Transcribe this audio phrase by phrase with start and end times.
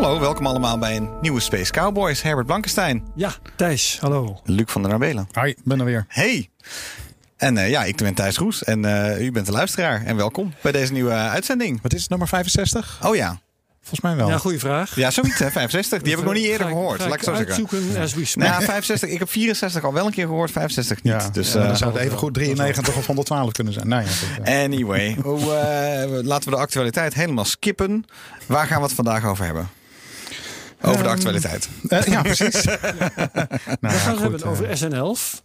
[0.00, 2.22] Hallo, welkom allemaal bij een nieuwe Space Cowboys.
[2.22, 4.40] Herbert Blankenstein, Ja, Thijs, hallo.
[4.44, 5.28] Luc van der Nabelen.
[5.32, 6.04] Hoi, ben er weer.
[6.08, 6.48] Hey!
[7.36, 10.04] En eh, ja, ik ben Thijs Roes en eh, u bent de luisteraar.
[10.04, 11.78] En welkom bij deze nieuwe uitzending.
[11.82, 12.98] Wat is het, nummer 65?
[13.04, 13.40] Oh ja,
[13.80, 14.28] Volgens mij wel.
[14.28, 14.94] Ja, goede vraag.
[14.96, 16.02] ja zoiets hè, 65.
[16.02, 17.46] Die heb ik nog niet eerder Ga ik- gehoord, ga laat ik zo zeggen.
[17.54, 18.46] uitzoeken as we speak.
[18.48, 19.08] Nou ja, 65.
[19.08, 21.12] Ik heb 64 al wel een keer gehoord, 65 niet.
[21.12, 23.88] Ja, dus, ja, eh, dan zou het even goed 93 of 112 kunnen zijn.
[23.88, 24.04] Nou.
[24.44, 28.04] Anyway, hoe, eh, laten we de actualiteit helemaal skippen.
[28.46, 29.68] Waar gaan we het vandaag over hebben?
[30.82, 31.68] Over de Ehm, actualiteit.
[31.88, 32.64] Eh, ja, precies.
[32.64, 35.42] nou, We ja, gaan het hebben eh, over SN11.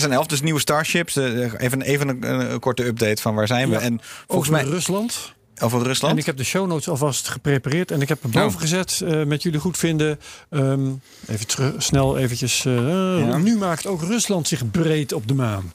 [0.00, 1.16] SN11, dus nieuwe Starships.
[1.16, 3.74] Eh, even even een, een korte update van waar zijn we.
[3.74, 5.32] Ja, En volgens over mij Rusland.
[5.60, 6.12] over Rusland.
[6.12, 7.90] En ik heb de show notes alvast geprepareerd.
[7.90, 8.60] En ik heb er boven Oh.
[8.60, 10.20] gezet eh, met jullie goed vinden.
[10.50, 10.90] Ehm,
[11.26, 12.64] even terug, snel eventjes.
[12.64, 15.72] eh, Nu maakt ook Rusland zich breed op de maan.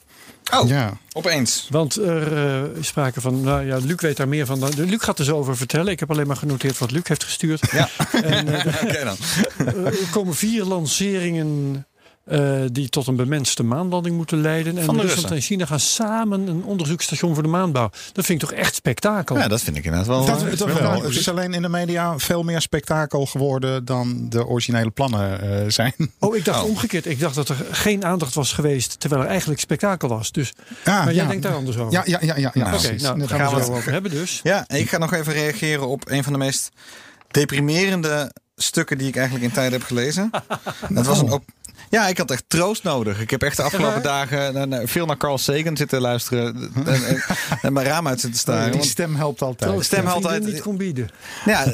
[0.50, 0.92] Oh, Ja.
[1.12, 1.66] opeens.
[1.70, 4.60] Want er eh, is sprake van, nou ja, Luc weet daar meer van.
[4.60, 5.92] dan- Luc gaat er zo over vertellen.
[5.92, 7.70] Ik heb alleen maar genoteerd wat Luc heeft gestuurd.
[7.72, 7.88] Ja,
[8.22, 9.16] En eh, oké dan.
[9.84, 11.86] Er komen vier lanceringen
[12.24, 14.72] eh, die tot een bemenste maanlanding moeten leiden.
[14.72, 15.30] En Rusland Russen.
[15.30, 17.90] en China gaan samen een onderzoeksstation voor de maanbouw.
[18.12, 19.38] Dat vind ik toch echt spektakel.
[19.38, 20.24] Ja, dat vind ik inderdaad wel.
[20.24, 21.02] Dat, dat wel.
[21.02, 25.70] Het is alleen in de media veel meer spektakel geworden dan de originele plannen eh,
[25.70, 25.94] zijn.
[26.18, 26.68] Oh, ik dacht Oh.
[26.68, 27.06] omgekeerd.
[27.06, 30.32] Ik dacht dat er geen aandacht was geweest terwijl er eigenlijk spektakel was.
[30.32, 30.52] Dus,
[30.84, 31.28] Ah, maar jij ja.
[31.28, 31.92] denkt daar anders over.
[31.92, 33.92] Ja, ja, ja, ja, ja Nou, Oké, nou, daar gaan gaan we we het over
[33.92, 34.40] hebben dus.
[34.42, 36.68] Ja, ik ga nog even reageren op een van de meest
[37.30, 40.30] deprimerende stukken die ik eigenlijk in tijd heb gelezen.
[40.94, 41.44] Het was een op.
[41.88, 43.20] Ja, ik had echt troost nodig.
[43.20, 47.22] Ik heb echt de afgelopen dagen veel naar Carl Sagan zitten luisteren en, en,
[47.62, 48.72] en mijn raam uit zitten staren.
[48.72, 49.70] Die stem helpt altijd.
[49.70, 51.08] Troost stem die altijd- niet kon bieden.
[51.44, 51.64] Ja,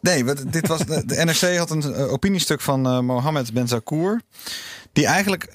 [0.00, 4.20] nee, dit was, de NRC had een eh, opiniestuk van eh, Mohammed Ben Zakour.
[4.92, 5.48] Die eigenlijk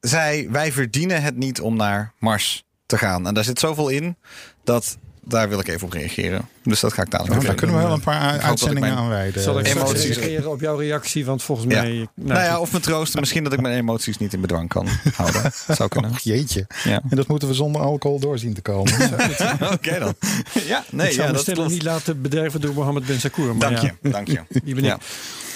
[0.00, 3.26] zei: Wij verdienen het niet om naar Mars te gaan.
[3.26, 4.16] En daar zit zoveel in
[4.64, 6.48] dat daar wil ik even op reageren.
[6.62, 8.94] Dus dat ga ik dadelijk Nou, daar kunnen we wel een paar ik uitzendingen mijn-
[9.02, 9.42] aan wijden.
[9.42, 10.16] Zal ik emoties.
[10.16, 11.24] reageren op jouw reactie?
[11.24, 11.82] Want volgens Ja.
[11.82, 12.08] mij...
[12.14, 13.20] Nou ja, of me troosten.
[13.20, 14.86] Misschien dat ik mijn emoties niet in bedwang kan
[15.16, 15.42] houden.
[15.66, 16.10] Dat zou kunnen.
[16.10, 16.66] Och, jeetje.
[16.84, 17.02] Ja.
[17.10, 18.92] En dat moeten we zonder alcohol doorzien te komen.
[19.72, 20.14] Oké dan.
[20.66, 23.58] Ja, ik nee, zou ja, me dat niet laten bederven door Mohammed Ben Sakour.
[23.58, 24.40] Dank ja, je, dank je.
[24.64, 24.94] Die ben Ja.
[24.94, 25.00] ik.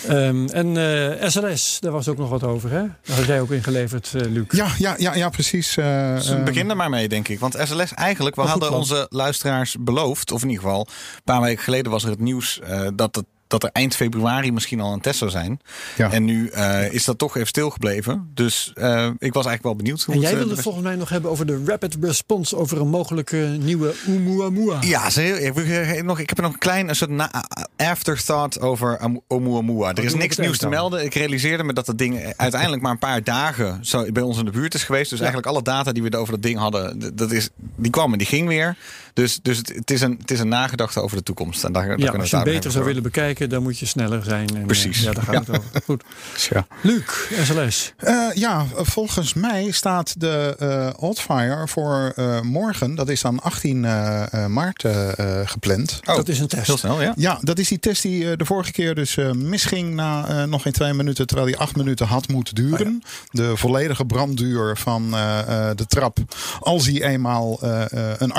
[0.09, 0.77] Ehm, en
[1.21, 2.83] eh, SLS, daar was ook nog wat over, hè?
[3.05, 4.45] Daar had jij ook ingeleverd, eh Luc.
[4.49, 5.77] ja, ja, ja, ja, precies.
[5.77, 7.39] eh, Dus eh, begin er maar mee, denk ik.
[7.41, 8.81] Want SLS eigenlijk, we hadden plan.
[8.81, 10.81] onze luisteraars beloofd, of in ieder geval,
[11.17, 14.53] een paar weken geleden was er het nieuws eh, dat, het, dat er eind februari
[14.53, 15.61] misschien al een test zou zijn.
[15.97, 16.11] Ja.
[16.13, 18.31] En nu eh, is dat toch even stilgebleven.
[18.35, 20.63] Dus eh, ik was eigenlijk wel benieuwd hoe En het, jij eh, wilde de- het
[20.65, 24.79] volgens mij nog hebben over de rapid response over een mogelijke nieuwe Oumuamua.
[24.81, 27.31] Ja, ik, heb nog, ik heb er nog een klein een soort na,
[27.77, 29.95] afterthought over Am- Oumuamua.
[29.95, 31.05] Er is niks nieuws te melden.
[31.05, 34.45] Ik realiseerde me dat dat ding uiteindelijk maar een paar dagen zo bij ons in
[34.45, 35.11] de buurt is geweest.
[35.11, 38.19] Dus eigenlijk alle data die we over dat ding hadden, dat is, die kwam en
[38.19, 38.77] die ging weer.
[39.15, 41.65] Dus, dus het, het, is een, het is een nagedachte over de toekomst.
[41.65, 44.23] En daar, Ja, als het je daar beter zou willen bekijken, dan moet je sneller
[44.25, 44.49] zijn.
[44.49, 45.01] En, eh, Precies.
[45.03, 45.71] ja, daar gaat het over.
[45.85, 46.05] Goed.
[46.51, 46.67] ja.
[46.83, 47.03] Luc,
[47.45, 47.93] SLS.
[47.97, 53.85] Eh, ja, volgens mij staat de eh Oddfire voor eh, morgen, dat is dan 18
[53.85, 54.85] eh, eh, maart
[55.45, 56.01] gepland.
[56.05, 56.67] Oh, dat is een test.
[56.67, 57.13] Heel snel, ja.
[57.17, 60.63] Ja, dat is die test die de vorige keer dus eh, misging na eh, nog
[60.63, 63.03] geen twee minuten, terwijl die acht minuten had moeten duren.
[63.31, 65.39] De volledige brandduur van eh,
[65.71, 66.19] eh, de trap,
[66.61, 68.33] als hij eenmaal eh, eh, een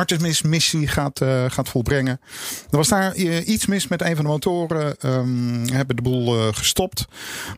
[0.74, 2.20] Gaat, eh, gaat volbrengen.
[2.70, 6.36] Er was daar eh, iets mis met een van de motoren, ehm, hebben de boel
[6.38, 7.06] eh, gestopt.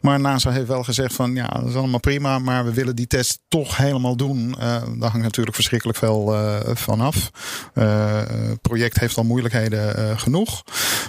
[0.01, 3.07] Maar NASA heeft wel gezegd van ja, dat is allemaal prima, maar we willen die
[3.07, 4.56] test toch helemaal doen.
[4.59, 4.66] Eh
[5.00, 7.29] daar hangt natuurlijk verschrikkelijk veel eh van af.
[7.73, 10.63] Eh, Het project heeft al moeilijkheden eh, genoeg.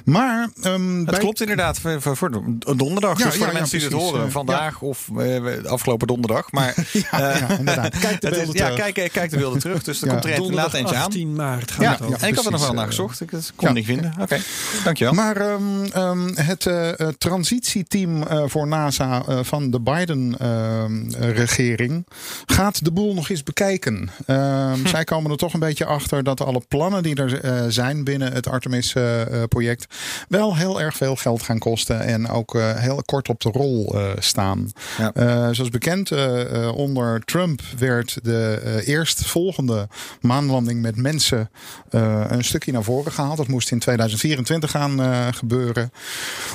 [0.05, 3.19] Maar ehm, Het bij- klopt inderdaad voor, voor, voor de- donderdag.
[3.19, 4.11] Ja, dus voor ja, de ja, mensen die precies.
[4.11, 6.51] horen, vandaag of eh, afgelopen donderdag.
[6.59, 7.99] Maar Ja, ja, inderdaad.
[7.99, 8.93] Kijk de het is- beelden ja, terug.
[8.93, 9.83] kijk, kijk de beelden terug.
[9.83, 10.13] Dus er Ja.
[10.13, 11.05] komt er inderdaad Donderdag eentje aan.
[11.05, 13.21] 18 maart Ja, het ik had er nog wel naar eh, gezocht.
[13.21, 13.75] Ik het kon ja.
[13.75, 14.15] niet vinden.
[14.21, 14.39] Oké,
[14.85, 15.15] dankjewel.
[15.15, 22.07] Maar ehm, ehm, het eh, eh, transitieteam eh, voor NASA eh, van de Biden-regering
[22.47, 24.11] gaat de boel nog eens bekijken.
[24.27, 28.05] Ehm, Zij komen er toch een beetje achter dat alle plannen die er eh, zijn
[28.05, 29.95] binnen het Artemis-project
[30.29, 33.95] wel heel erg veel geld gaan kosten en ook eh, heel kort op de rol
[33.95, 34.73] eh, staan.
[35.15, 39.89] Eh, zoals bekend, eh, eh, onder Trump werd de eh, eerstvolgende
[40.21, 41.47] maanlanding met mensen eh,
[41.91, 43.37] een stukje naar voren gehaald.
[43.37, 45.93] Dat moest in 2024 gaan eh, gebeuren.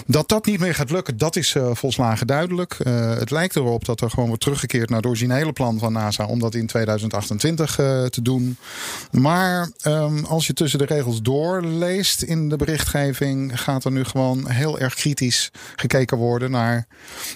[0.05, 2.73] Dat dat niet meer gaat lukken, dat is eh, volslagen duidelijk.
[2.79, 6.25] Eh, het lijkt erop dat er gewoon wordt teruggekeerd naar het originele plan van NASA
[6.25, 8.57] om dat in 2028 eh, te doen.
[9.11, 14.49] Maar ehm, als je tussen de regels doorleest in de berichtgeving, gaat er nu gewoon
[14.49, 16.87] heel erg kritisch gekeken worden naar.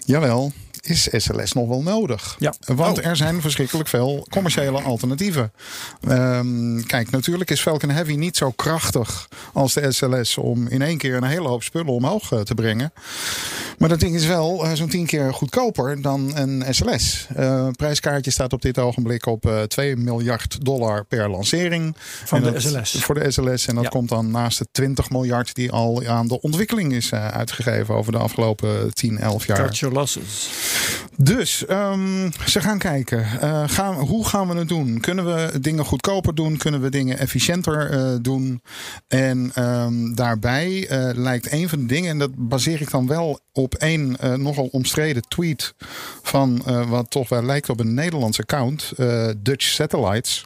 [0.06, 0.52] Jawel,
[0.82, 2.36] is SLS nog wel nodig?
[2.40, 2.54] Ja.
[2.66, 5.52] Want er zijn verschrikkelijk veel commerciële alternatieven.
[6.08, 10.98] Ehm, kijk, natuurlijk is Falcon Heavy niet zo krachtig als de SLS om in één
[10.98, 12.94] keer een hele hoop spullen omhoog eh, te brengen.
[13.78, 17.28] Maar dat ding is wel eh, zo'n tien keer goedkoper dan een SLS.
[17.36, 21.96] Eh prijskaartje staat op dit ogenblik op eh 2 miljard dollar per lancering.
[22.26, 22.92] Van de SLS.
[22.92, 23.68] Voor de SLS.
[23.68, 23.90] En dat Ja.
[23.90, 28.18] komt dan naast de 20 miljard die al aan de ontwikkeling is uitgegeven over de
[28.18, 29.66] afgelopen 10, 11 jaar.
[29.66, 30.50] Cut your losses.
[31.20, 33.26] Dus ehm, ze gaan kijken.
[33.42, 35.00] Eh, gaan, hoe gaan we het doen?
[35.00, 36.58] Kunnen we dingen goedkoper doen?
[36.58, 38.62] Kunnen we dingen efficiënter eh, doen?
[39.08, 43.40] En ehm, daarbij eh, lijkt een van de dingen, en dat baseer ik dan wel
[43.54, 45.74] op één nogal omstreden tweet
[46.22, 48.92] van wat toch wel lijkt op een Nederlands account,
[49.38, 50.46] Dutch Satellites.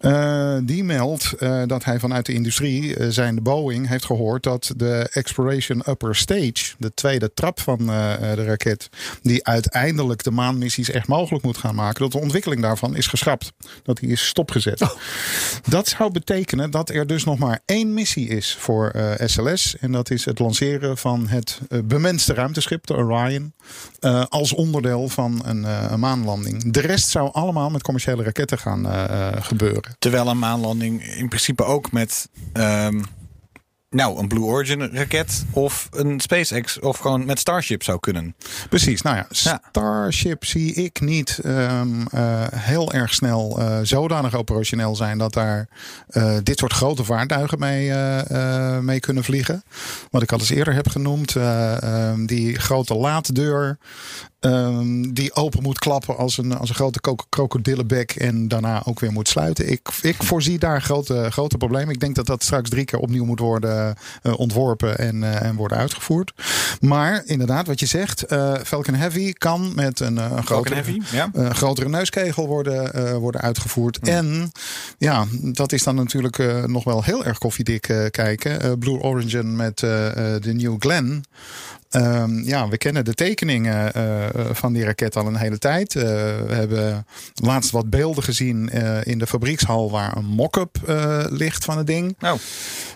[0.00, 4.42] Eh, die meldt eh, dat hij vanuit de industrie, eh, zijn de Boeing, heeft gehoord
[4.42, 8.88] dat de Exploration Upper Stage, de tweede trap van de raket,
[9.22, 13.52] die uiteindelijk de maanmissies echt mogelijk moet gaan maken, dat de ontwikkeling daarvan is geschrapt.
[13.82, 14.96] Dat die is stopgezet.
[15.68, 18.92] Dat zou betekenen dat er dus nog maar één missie is voor
[19.24, 19.76] SLS.
[19.80, 23.52] En dat is het lanceren van het bemenste ruimteschip, de Orion.
[24.28, 26.72] als onderdeel van een, een maanlanding.
[26.72, 28.86] De rest zou allemaal met commerciële raketten gaan
[29.42, 29.96] gebeuren.
[29.98, 33.02] Terwijl een maanlanding in principe ook met ehm,
[33.90, 38.34] nou, een Blue Origin raket of een SpaceX of gewoon met Starship zou kunnen.
[38.68, 39.60] Precies, nou ja, Ja.
[39.70, 45.68] Starship zie ik niet ehm, eh, heel erg snel eh, zodanig operationeel zijn dat daar
[46.08, 47.92] eh, dit soort grote vaartuigen mee,
[48.82, 49.62] mee kunnen vliegen.
[50.10, 53.78] Wat ik al eens eerder heb genoemd, eh, ehm, die grote laaddeur.
[54.40, 59.12] ehm, die open moet klappen als een, als een grote krokodillenbek en daarna ook weer
[59.12, 59.70] moet sluiten.
[59.70, 61.94] Ik, ik voorzie daar grote, grote problemen.
[61.94, 63.77] Ik denk dat dat straks drie keer opnieuw moet worden
[64.36, 66.32] ontworpen en, eh, en worden uitgevoerd.
[66.80, 71.00] Maar inderdaad, wat je zegt, eh, Falcon Heavy kan met een, eh, een grotere, Heavy,
[71.12, 71.30] ja.
[71.34, 73.98] eh, grotere neuskegel worden, eh, worden uitgevoerd.
[73.98, 74.52] En
[74.98, 78.60] ja, dat is dan natuurlijk eh, nog wel heel erg koffiedik eh, kijken.
[78.60, 81.24] Eh, Blue Origin met eh, eh, de New Glenn.
[81.90, 85.96] Ehm, ja, we kennen de tekeningen eh, eh, van die raket al een hele tijd.
[85.96, 86.02] Eh,
[86.46, 88.68] we hebben laatst wat beelden gezien
[89.02, 90.76] in de fabriekshal waar een mock-up
[91.30, 92.16] ligt van het ding.
[92.18, 92.38] Nou,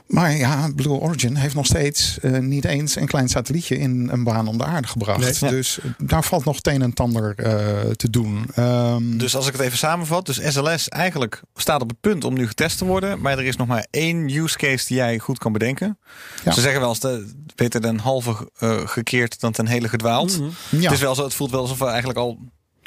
[0.07, 4.49] Maar ja, Blue Origin heeft nog steeds niet eens een klein satellietje in een baan
[4.49, 5.21] om de aarde gebracht.
[5.21, 5.35] Nee.
[5.41, 5.49] Ja.
[5.49, 8.47] Dus daar valt nog het een en ander eh, te doen.
[8.55, 10.27] Ehm, dus als ik het even samenvat.
[10.27, 13.21] Dus SLS eigenlijk staat op het punt om nu getest te worden.
[13.21, 15.99] Maar er is nog maar één use case die jij goed kan bedenken.
[16.45, 16.53] Ja.
[16.53, 17.23] Ze zeggen wel eens
[17.55, 18.51] beter den halve
[18.89, 20.41] gekeerd dan ten hele gedwaald.
[20.69, 20.81] ja.
[20.83, 22.39] Het is wel zo, het voelt wel alsof er eigenlijk al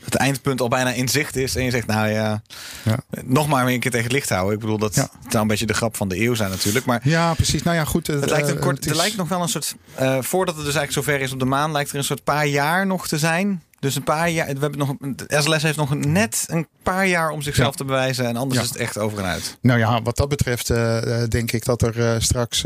[0.03, 1.55] het eindpunt al bijna in zicht is.
[1.55, 2.41] En je zegt, nou ja,
[2.83, 2.99] Ja.
[3.23, 4.53] nog maar een keer tegen het licht houden.
[4.53, 5.01] Ik bedoel, dat Ja.
[5.01, 6.85] het zou een beetje de grap van de eeuw zijn natuurlijk.
[6.85, 7.63] Maar ja, precies.
[7.63, 8.07] Nou ja, goed.
[8.07, 10.65] het lijkt een kort, het er is- lijkt nog wel een soort, eh, voordat het
[10.65, 13.17] dus eigenlijk zover is op de maan, lijkt er een soort paar jaar nog te
[13.17, 13.63] zijn.
[13.79, 14.93] Dus een paar jaar, we hebben nog,
[15.27, 17.75] SLS heeft nog net een paar jaar om zichzelf Ja.
[17.75, 18.25] te bewijzen.
[18.25, 18.65] En anders Ja.
[18.65, 19.57] is het echt over en uit.
[19.61, 22.63] Nou ja, wat dat betreft eh, eh, denk ik dat er eh, straks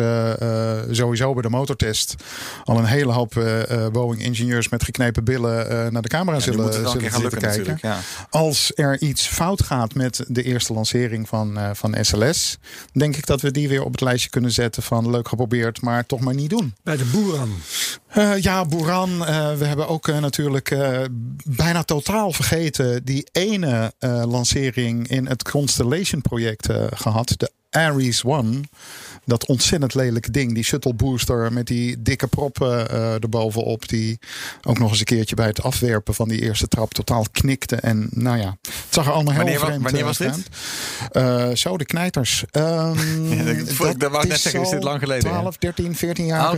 [0.92, 2.16] sowieso bij de motortest
[2.64, 3.34] al een hele hoop
[3.92, 7.80] Boeing-ingenieurs met geknepen billen eh, naar de camera Ja, zullen, gaan zitten lukken kijken.
[8.30, 12.58] Als er iets fout gaat met de eerste lancering van, eh, van SLS,
[12.94, 16.06] denk ik dat we die weer op het lijstje kunnen zetten van leuk geprobeerd, maar
[16.06, 16.74] toch maar niet doen.
[16.84, 17.52] Bij de boeran.
[18.08, 19.26] Eh, ja, Buran.
[19.26, 20.70] eh, we hebben ook eh, natuurlijk
[21.02, 21.10] eh,
[21.46, 27.34] bijna totaal vergeten die ene eh, lancering in het Constellation project eh, gehad.
[27.38, 28.62] De Ares One.
[29.30, 30.54] Dat ontzettend lelijke ding.
[30.54, 33.88] Die shuttle booster met die dikke proppen eh erbovenop.
[33.90, 34.20] Die
[34.68, 37.76] ook nog eens een keertje bij het afwerpen van die eerste trap totaal knikte.
[37.76, 40.48] En nou ja, het zag er allemaal heel Wanneer wa- vreemd wanneer eh, was dit?
[41.12, 42.44] Eh, zo, de knijters.
[42.52, 42.98] Ehm,
[43.36, 45.40] Ja, dat- dat- dat wou ik net zeggen, is dit lang geleden, ja?
[45.40, 46.50] 12, 13, 14 jaar Ah,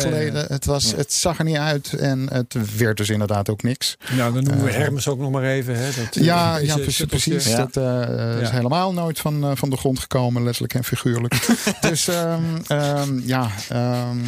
[0.00, 0.44] geleden.
[0.48, 3.96] Het, was, het zag er niet uit en het werd dus inderdaad ook niks.
[4.16, 5.76] Nou, dan noemen we Hermes ook nog maar even.
[5.76, 7.04] Hè, dat, Ja, ja precies.
[7.06, 7.46] precies.
[7.46, 7.56] Ja.
[7.56, 8.54] Dat eh, is Ja.
[8.54, 11.46] helemaal nooit van, van de grond gekomen, letterlijk en figuurlijk.
[11.80, 14.18] dus ehm, ja, ehm,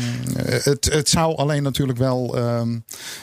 [0.62, 2.38] het, het zou alleen natuurlijk wel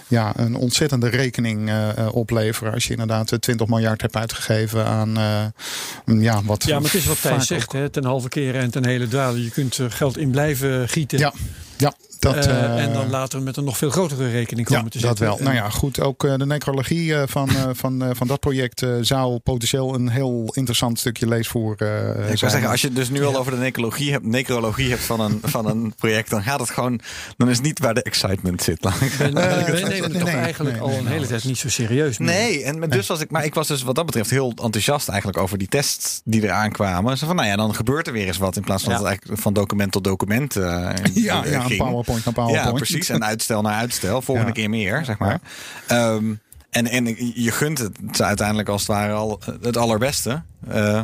[0.07, 2.73] ja, een ontzettende rekening eh, eh, opleveren.
[2.73, 6.63] Als je inderdaad eh, 20 miljard hebt uitgegeven aan eh, ja, wat.
[6.63, 9.07] Ja, maar het is wat Thijs zegt, ook- hè, ten halve keren en ten hele
[9.07, 9.43] dwalen.
[9.43, 11.19] Je kunt er geld in blijven gieten.
[11.19, 11.33] Ja,
[11.77, 14.89] ja Dat, Eh, eh, en dan later met een nog veel grotere rekening komen Ja,
[14.89, 15.25] te dat zitten.
[15.25, 15.37] wel.
[15.43, 15.99] Nou ja, goed.
[15.99, 20.09] Ook eh, de necrologie eh, van, eh, van, eh, van dat project zou potentieel een
[20.09, 22.37] heel interessant stukje leesvoer eh Ik zijn.
[22.37, 25.19] zou zeggen, als je het dus nu al over de necrologie hebt, necrologie hebt van,
[25.19, 26.99] een, van een project, dan gaat het gewoon.
[27.37, 28.83] Dan is het niet waar de excitement zit.
[28.83, 28.89] We,
[29.31, 29.43] nemen
[29.73, 32.27] het nee, toch nee, eigenlijk al een hele tijd niet zo serieus meer.
[32.29, 35.07] Nee, en met dus was ik, maar ik was dus wat dat betreft heel enthousiast
[35.09, 37.17] eigenlijk over die tests die eraan kwamen.
[37.17, 38.97] Zo van, nou ja, dan gebeurt er weer eens wat in plaats van Ja.
[38.97, 40.63] dat het eigenlijk van document tot document eh,
[41.13, 41.79] ja, ja, een ging.
[42.07, 42.79] PowerPoint naar PowerPoint.
[42.79, 43.09] Ja, precies.
[43.09, 44.21] En uitstel naar uitstel.
[44.21, 44.53] Volgende Ja.
[44.55, 45.39] keer meer, zeg maar.
[45.87, 46.33] Ehm,
[46.69, 47.05] en, en
[47.43, 50.41] je gunt het uiteindelijk als het ware al het allerbeste.
[50.69, 51.01] Eh,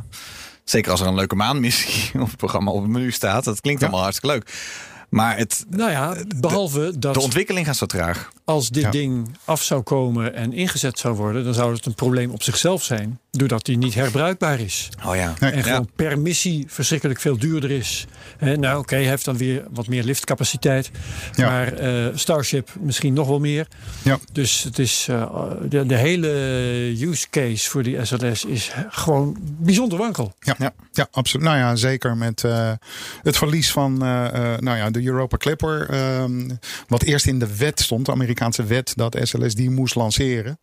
[0.63, 3.43] zeker als er een leuke maanmissie op het programma op het menu staat.
[3.43, 3.87] Dat klinkt Ja.
[3.87, 4.53] allemaal hartstikke leuk.
[5.09, 8.31] Maar het, Nou ja, behalve dat de ontwikkeling gaat zo traag.
[8.45, 8.91] Als dit Ja.
[8.91, 12.83] ding af zou komen en ingezet zou worden, dan zou het een probleem op zichzelf
[12.83, 13.19] zijn.
[13.31, 14.89] Doordat die niet herbruikbaar is.
[15.05, 15.33] Oh ja.
[15.39, 15.51] Nee.
[15.51, 18.05] En gewoon per missie verschrikkelijk veel duurder is.
[18.37, 20.91] Hè, nou, oké, hij heeft dan weer wat meer liftcapaciteit.
[21.35, 21.49] Ja.
[21.49, 23.67] Maar eh, Starship misschien nog wel meer.
[24.03, 24.19] Ja.
[24.31, 26.29] Dus het is, eh, de, de hele
[26.99, 30.33] use case voor die SLS is gewoon bijzonder wankel.
[30.39, 30.73] Ja, Ja.
[30.91, 31.07] ja.
[31.11, 31.45] absoluut.
[31.45, 32.71] Nou ja, zeker met eh,
[33.23, 35.89] het verlies van nou ja, de Europa Clipper.
[35.89, 36.49] ehm,
[36.87, 38.31] wat eerst in de wet stond, de Amerikaanse
[38.67, 40.59] wet, dat SLS die moest lanceren.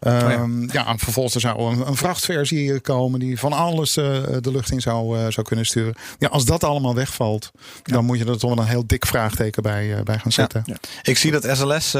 [0.00, 0.86] Ehm, ja.
[0.86, 4.80] en vervolgens er zou een, een vrachtversie komen die van alles eh, de lucht in
[4.80, 5.94] zou, eh, zou kunnen sturen.
[6.18, 7.50] Ja, als dat allemaal wegvalt,
[7.82, 10.64] dan moet je er toch wel een heel dik vraagteken bij, eh, bij gaan zetten.
[11.02, 11.90] Ik zie dat SLS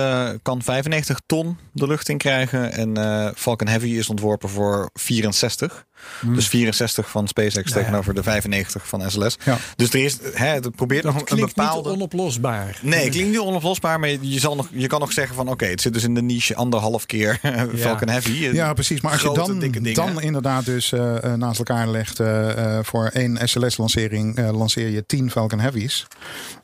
[0.43, 2.73] kan 95 ton de lucht in krijgen.
[2.73, 5.85] En Falcon Heavy is ontworpen voor 64.
[6.27, 7.77] Dus 64 van SpaceX ja.
[7.77, 9.37] tegenover de 95 van SLS.
[9.45, 9.59] Ja.
[9.77, 11.89] Dus er is, hè, het probeert nog een klinkt bepaalde...
[11.89, 12.79] niet onoplosbaar.
[12.83, 15.67] Nee, het klinkt niet onoplosbaar, maar je, zal nog, je kan nog zeggen van oké,
[15.67, 17.41] het zit dus in de niche anderhalf keer
[17.77, 18.33] Falcon Heavy.
[18.33, 19.01] Ja, precies.
[19.01, 23.49] Maar als je dan, dan inderdaad dus eh, eh, naast elkaar legt eh, voor één
[23.49, 26.07] SLS-lancering eh, lanceer je 10 Falcon Heavies.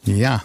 [0.01, 0.43] Ja,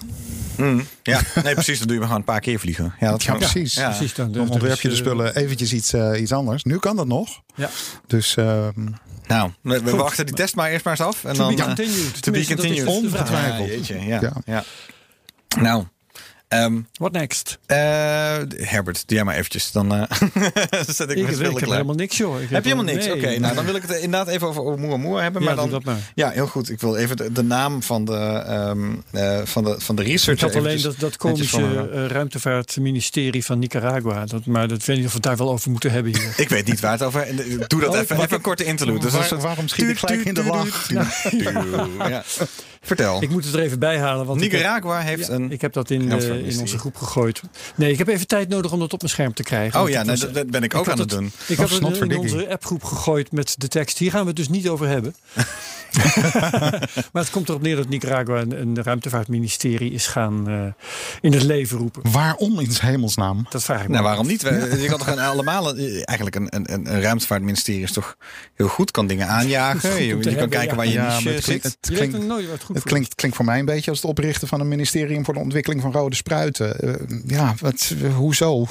[0.58, 2.94] Mm, ja, nee precies, dan doe je maar gewoon een paar keer vliegen.
[3.00, 3.74] Ja, dat ja precies.
[3.74, 3.90] Ja.
[3.90, 6.64] Precies, dan, Dan er ontwerp is, je de spullen eventjes iets, iets anders.
[6.64, 7.42] Nu kan dat nog.
[7.56, 7.70] Ja.
[8.08, 8.88] Dus ehm,
[9.28, 11.24] Nou, we, wachten die test maar eerst maar eens af.
[11.24, 12.22] En To dan, be eh, continued.
[12.22, 12.86] to be continued.
[12.88, 13.68] Ongetwijfeld.
[13.68, 14.34] Ja, jeetje, ja, Ja.
[14.46, 14.64] ja.
[15.62, 15.84] Nou,
[16.64, 17.58] ehm, What next?
[17.66, 17.78] eh,
[18.58, 19.72] Herbert, doe jij maar eventjes.
[19.72, 20.02] Dan eh,
[20.88, 22.42] zet ik Ik, mijn ik heb helemaal niks, joh.
[22.42, 23.06] Ik Heb je helemaal niks?
[23.06, 23.16] nee.
[23.16, 25.42] Oké, nou dan wil ik het inderdaad even over Oumuamua hebben.
[25.42, 25.98] Ja, Maar dan, dat maar.
[26.16, 26.70] ja, heel goed.
[26.70, 28.14] Ik wil even de, de naam van de,
[28.46, 33.60] ehm, eh, van de, van de researcher Ik had alleen dat, dat komische ruimtevaartministerie van
[33.60, 34.26] Nicaragua.
[34.26, 36.34] Dat, maar dat weet niet of we het daar wel over moeten hebben hier.
[36.38, 37.28] Ik weet niet waar het over...
[37.68, 39.00] Doe dat Oh, even, ik- even een korte interlude.
[39.00, 40.90] Dus waar- waarom schiet ik gelijk in de lach?
[40.90, 42.24] Ja.
[42.86, 43.22] Vertel.
[43.24, 44.26] Ik moet het er even bij halen.
[44.26, 45.52] Want ik heb- Nicaragua heeft Ja, een...
[45.52, 47.42] ik heb dat in, eh, in onze groep gegooid.
[47.76, 49.82] Nee, ik heb even tijd nodig om dat op mijn scherm te krijgen.
[49.82, 51.26] Oh ja, was- dat, ben ik ik ook had aan het doen.
[51.26, 53.98] Ik Oh, heb het in onze appgroep gegooid met de tekst.
[53.98, 55.16] Hier gaan we het dus niet over hebben.
[57.14, 60.62] maar het komt erop neer dat Nicaragua een, een ruimtevaartministerie is gaan eh,
[61.22, 62.12] in het leven roepen.
[62.12, 63.46] waarom in hemelsnaam?
[63.50, 63.92] Dat vraag ik me.
[63.94, 64.42] Nou, waarom niet?
[64.42, 68.18] Je kan toch een, allemaal, eh, eigenlijk een, een, een ruimtevaartministerie is toch
[68.56, 70.04] heel goed, kan dingen aanjagen.
[70.04, 70.76] Je, kan hebben, kijken ja.
[70.76, 71.64] waar je Ja, niche het klinkt, zit.
[71.64, 74.02] het Je weet klinkt, nooit wat goed het klinkt, klinkt voor mij een beetje als
[74.02, 76.80] het oprichten van een ministerium voor de ontwikkeling van rode spruiten.
[76.80, 78.68] Eh, ja, wat, hoezo?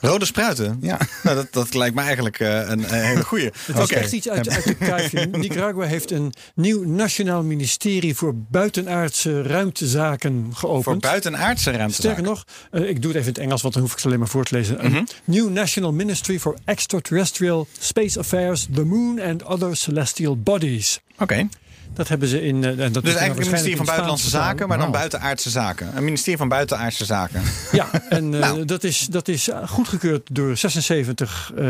[0.00, 0.78] Rode spruiten?
[0.80, 0.98] Ja.
[1.22, 3.44] Nou, dat, dat lijkt me eigenlijk eh, een, een hele goeie.
[3.66, 3.94] Het is Oké.
[3.94, 5.26] echt iets uit, uit de kuifje.
[5.32, 10.84] Nicaragua heeft een nieuw nationaal ministerie voor buitenaardse ruimtezaken geopend.
[10.84, 11.94] Voor buitenaardse ruimte.
[11.94, 14.06] Sterker nog, eh, ik doe het even in het Engels, want dan hoef ik het
[14.06, 14.84] alleen maar voor te lezen.
[14.84, 21.00] Een New National Ministry for Extraterrestrial Space Affairs, the Moon and Other Celestial Bodies.
[21.18, 21.48] Oké.
[21.98, 22.64] Dat hebben ze in.
[22.64, 24.98] eh, en dat Dus eigenlijk een ministerie van Buitenlandse Zaken, maar dan Wauw.
[25.00, 25.96] buitenaardse zaken.
[25.96, 27.42] Een ministerie van buitenaardse zaken.
[27.72, 28.64] Ja, en eh, Nou.
[28.64, 31.64] dat, is, dat is goedgekeurd door 76 eh,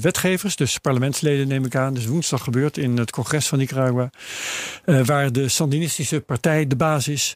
[0.00, 1.94] wetgevers, dus parlementsleden neem ik aan.
[1.94, 4.10] Dus woensdag gebeurd in het congres van Nicaragua,
[4.84, 7.32] waar de Sandinistische partij de baas is.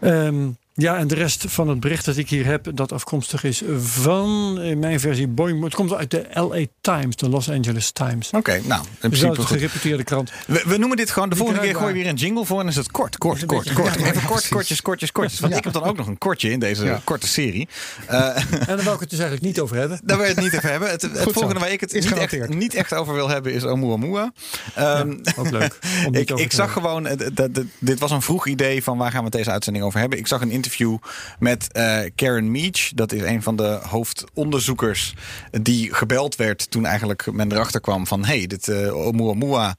[0.00, 3.62] Ehm, ja, en de rest van het bericht dat ik hier heb, dat afkomstig is
[3.78, 5.64] van in mijn versie Boeing.
[5.64, 8.30] Het komt uit de LA Times, de Los Angeles Times.
[8.30, 10.32] Oké, nou, in Dus principe een gereputeerde krant.
[10.46, 12.66] We, we noemen dit gewoon, de volgende keer gooi je weer een jingle voor en
[12.66, 13.94] is het kort, kort, kort, beetje- kort.
[13.94, 15.40] ja, Even ja, kort, kortjes, kortjes, kortjes.
[15.40, 17.68] Want ik heb dan ook nog een kortje in deze korte serie.
[18.06, 20.00] Eh, En daar wou ik het dus eigenlijk niet over hebben.
[20.04, 20.90] Daar wil je het niet over hebben.
[20.90, 24.32] Het, volgende waar ik het niet echt, niet echt over wil hebben is Oumuamua.
[24.74, 25.78] Ehm Ook leuk.
[26.06, 27.46] Om niet ik, ik zag gewoon, eh,
[27.78, 30.18] dit was een vroeg idee van waar gaan we deze uitzending over hebben.
[30.18, 30.98] Ik zag een interview
[31.38, 32.88] met eh, Karen Meach.
[32.94, 35.14] Dat is een van de hoofdonderzoekers
[35.50, 38.24] die gebeld werd toen eigenlijk men erachter kwam van...
[38.24, 39.76] hey, dit eh Oumuamua,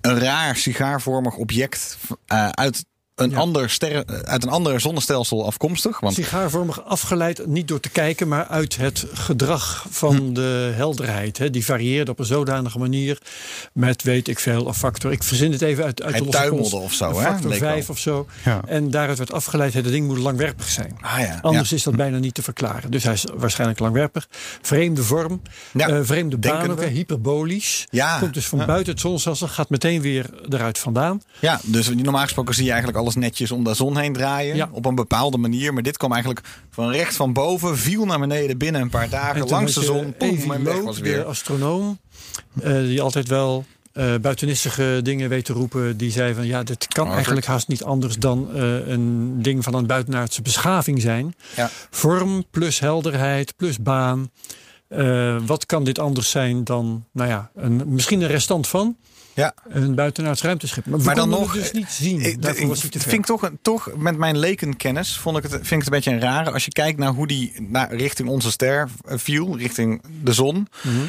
[0.00, 2.84] een raar sigaarvormig object eh, uit
[3.22, 3.36] een Ja.
[3.36, 6.00] ander sterren, uit een ander zonnestelsel afkomstig.
[6.00, 10.32] Want Sigaarvormig afgeleid, niet door te kijken, maar uit het gedrag van Hm.
[10.32, 11.38] de helderheid.
[11.38, 11.50] Hè.
[11.50, 13.18] Die varieerde op een zodanige manier
[13.72, 15.12] met, weet ik veel, een factor.
[15.12, 17.22] Ik verzin het even uit, uit Hij de losse tuimelde of zo, Een hè?
[17.22, 17.70] factor Leek wel.
[17.70, 18.26] 5 of zo.
[18.44, 18.60] Ja.
[18.66, 20.96] En daaruit werd afgeleid, het ding moet langwerpig zijn.
[21.00, 21.76] Ah ja, Anders ja.
[21.76, 22.90] is dat bijna niet te verklaren.
[22.90, 24.28] Dus hij is waarschijnlijk langwerpig.
[24.62, 27.86] Vreemde vorm, Ja, eh, vreemde baan denken ook, hyperbolisch.
[27.90, 28.64] Ja, Komt dus van ja.
[28.64, 31.22] buiten het zonnestelsel, gaat meteen weer eruit vandaan.
[31.38, 34.56] Ja, dus normaal gesproken zie je eigenlijk alles netjes om de zon heen draaien.
[34.56, 34.68] Ja.
[34.72, 35.72] Op een bepaalde manier.
[35.74, 39.48] Maar dit kwam eigenlijk van rechts van boven, viel naar beneden binnen een paar dagen.
[39.48, 41.24] Langs de zon, poem, Avi en weg de weer.
[41.24, 41.98] astronoom,
[42.62, 43.64] eh, die altijd wel
[44.20, 45.96] buitenissige dingen weet te roepen.
[45.96, 49.74] Die zei van ja, dit kan eigenlijk haast niet anders dan eh, een ding van
[49.74, 51.34] een buitenaardse beschaving zijn.
[51.56, 51.70] Ja.
[51.90, 54.30] Vorm plus helderheid plus baan.
[55.46, 58.96] Wat kan dit anders zijn dan, nou ja, een, misschien een restant van
[59.34, 59.54] Ja.
[59.68, 60.86] een buitenaards ruimteschip.
[60.86, 62.20] Maar, dan nog, dus niet zien.
[62.20, 65.52] Ik, Daarvoor ik was te vind ik toch, toch met mijn lekenkennis vond ik het,
[65.52, 66.50] vind ik het een beetje een rare.
[66.50, 70.68] Als je kijkt naar hoe die naar, richting onze ster eh, viel, richting de zon,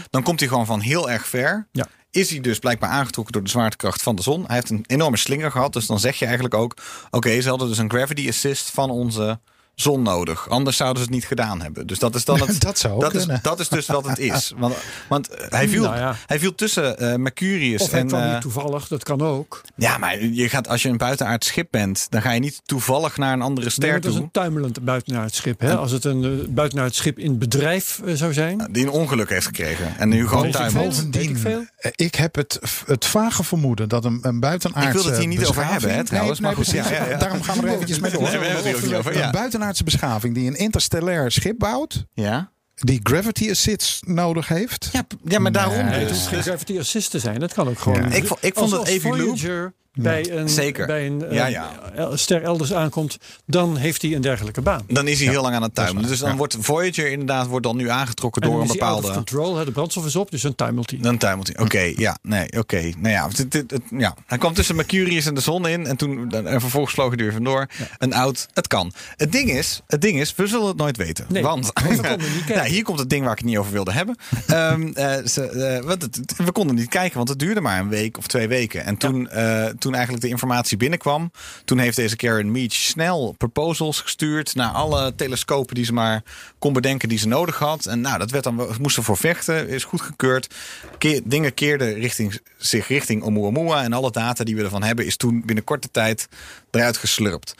[0.09, 1.51] dan komt hij gewoon van heel erg ver.
[1.51, 1.63] Mhm.
[1.71, 1.87] Ja.
[2.11, 4.43] Is hij dus blijkbaar aangetrokken door de zwaartekracht van de zon.
[4.45, 5.73] Hij heeft een enorme slinger gehad.
[5.73, 6.77] Dus dan zeg je eigenlijk ook:
[7.09, 9.39] oké, ze hadden dus een gravity assist van onze
[9.75, 10.49] zon nodig.
[10.49, 11.87] Anders zouden ze het niet gedaan hebben.
[11.87, 12.61] Dus dat is dan het.
[12.61, 13.39] Dat zou ook dat is, kunnen.
[13.43, 14.53] dat is dus wat het is.
[14.57, 14.75] Want,
[15.09, 16.15] want eh, hij, viel, Nou ja.
[16.25, 18.07] hij viel tussen eh, Mercurius Of hij en.
[18.07, 19.61] kwam eh, niet toevallig, dat kan ook.
[19.75, 23.17] ja, maar je gaat, als je een buitenaards schip bent, dan ga je niet toevallig
[23.17, 24.23] naar een andere Nee, ster maar dat is toe.
[24.25, 25.59] een tuimelend buitenaards schip.
[25.59, 25.75] Hè?
[25.75, 28.67] Als het een uh, buitenaards schip in bedrijf eh, zou zijn.
[28.71, 29.97] Die een ongeluk heeft gekregen.
[29.97, 31.15] En nu gewoon tuimelt.
[31.15, 31.65] ik veel.
[31.77, 35.27] eh, ik heb het, het vage vermoeden dat een, een buitenaardse Ik wil het hier
[35.27, 37.17] niet over hebben, hè, trouwens, Nee, maar nee, goed, ja, ja, ja.
[37.17, 38.21] Daarom gaan we er eventjes mee door.
[38.29, 39.15] Nee, we hebben het hier ook niet over.
[39.23, 39.31] Een
[39.63, 42.51] buitenaardse beschaving die een interstellair schip bouwt, Ja?
[42.75, 44.89] die gravity assists nodig heeft.
[44.91, 46.17] Ja, ja maar daarom Nee, het dus.
[46.17, 47.39] hoeft geen gravity assist te zijn.
[47.39, 48.01] Dat kan ook gewoon.
[48.01, 48.15] Ja.
[48.15, 50.85] Ik vond- ik vond als, het Loeb- Voyager bij een, Zeker.
[50.85, 51.71] bij een Ja, ja.
[51.95, 54.81] el- ster elders aankomt, dan heeft hij een dergelijke baan.
[54.87, 56.09] Dan is hij heel lang aan het tuimelen.
[56.09, 56.35] Dus dan ja.
[56.35, 59.01] wordt Voyager inderdaad wordt dan nu aangetrokken En door dan een is hij out of
[59.05, 59.25] bepaalde...
[59.25, 60.99] control, hè, de brandstof is op, dus dan tuimelt hij.
[61.01, 61.65] Dan tuimelt hij.
[61.65, 62.81] Oké, ja, nee, oké.
[62.97, 65.85] Nou ja, dit, dit- het- ja, hij kwam tussen Mercurius en de zon in.
[65.85, 67.67] En, toen, en vervolgens vlogen die weer vandoor.
[67.97, 68.93] Een oud, het kan.
[69.15, 71.25] Het ding, is, het ding is, we zullen het nooit weten.
[71.29, 71.71] Nee, want
[72.47, 74.15] nou, hier komt het ding waar ik het niet over wilde hebben.
[74.47, 78.17] Ehm, eh, ze, eh, het- we konden niet kijken, want het duurde maar een week
[78.17, 78.85] of twee weken.
[78.85, 81.31] En toen, eh, toen eigenlijk de informatie binnenkwam,
[81.65, 86.23] toen heeft deze Karen Meach snel proposals gestuurd naar alle telescopen die ze maar
[86.59, 87.85] kon bedenken die ze nodig had.
[87.85, 90.53] En nou, dat werd dan, we moesten voor vechten, is goedgekeurd.
[90.97, 93.83] Keer, dingen keerden richting, zich richting Oumuamua.
[93.83, 96.27] En alle data die we ervan hebben, is toen binnen korte tijd
[96.71, 97.55] eruit geslurpt.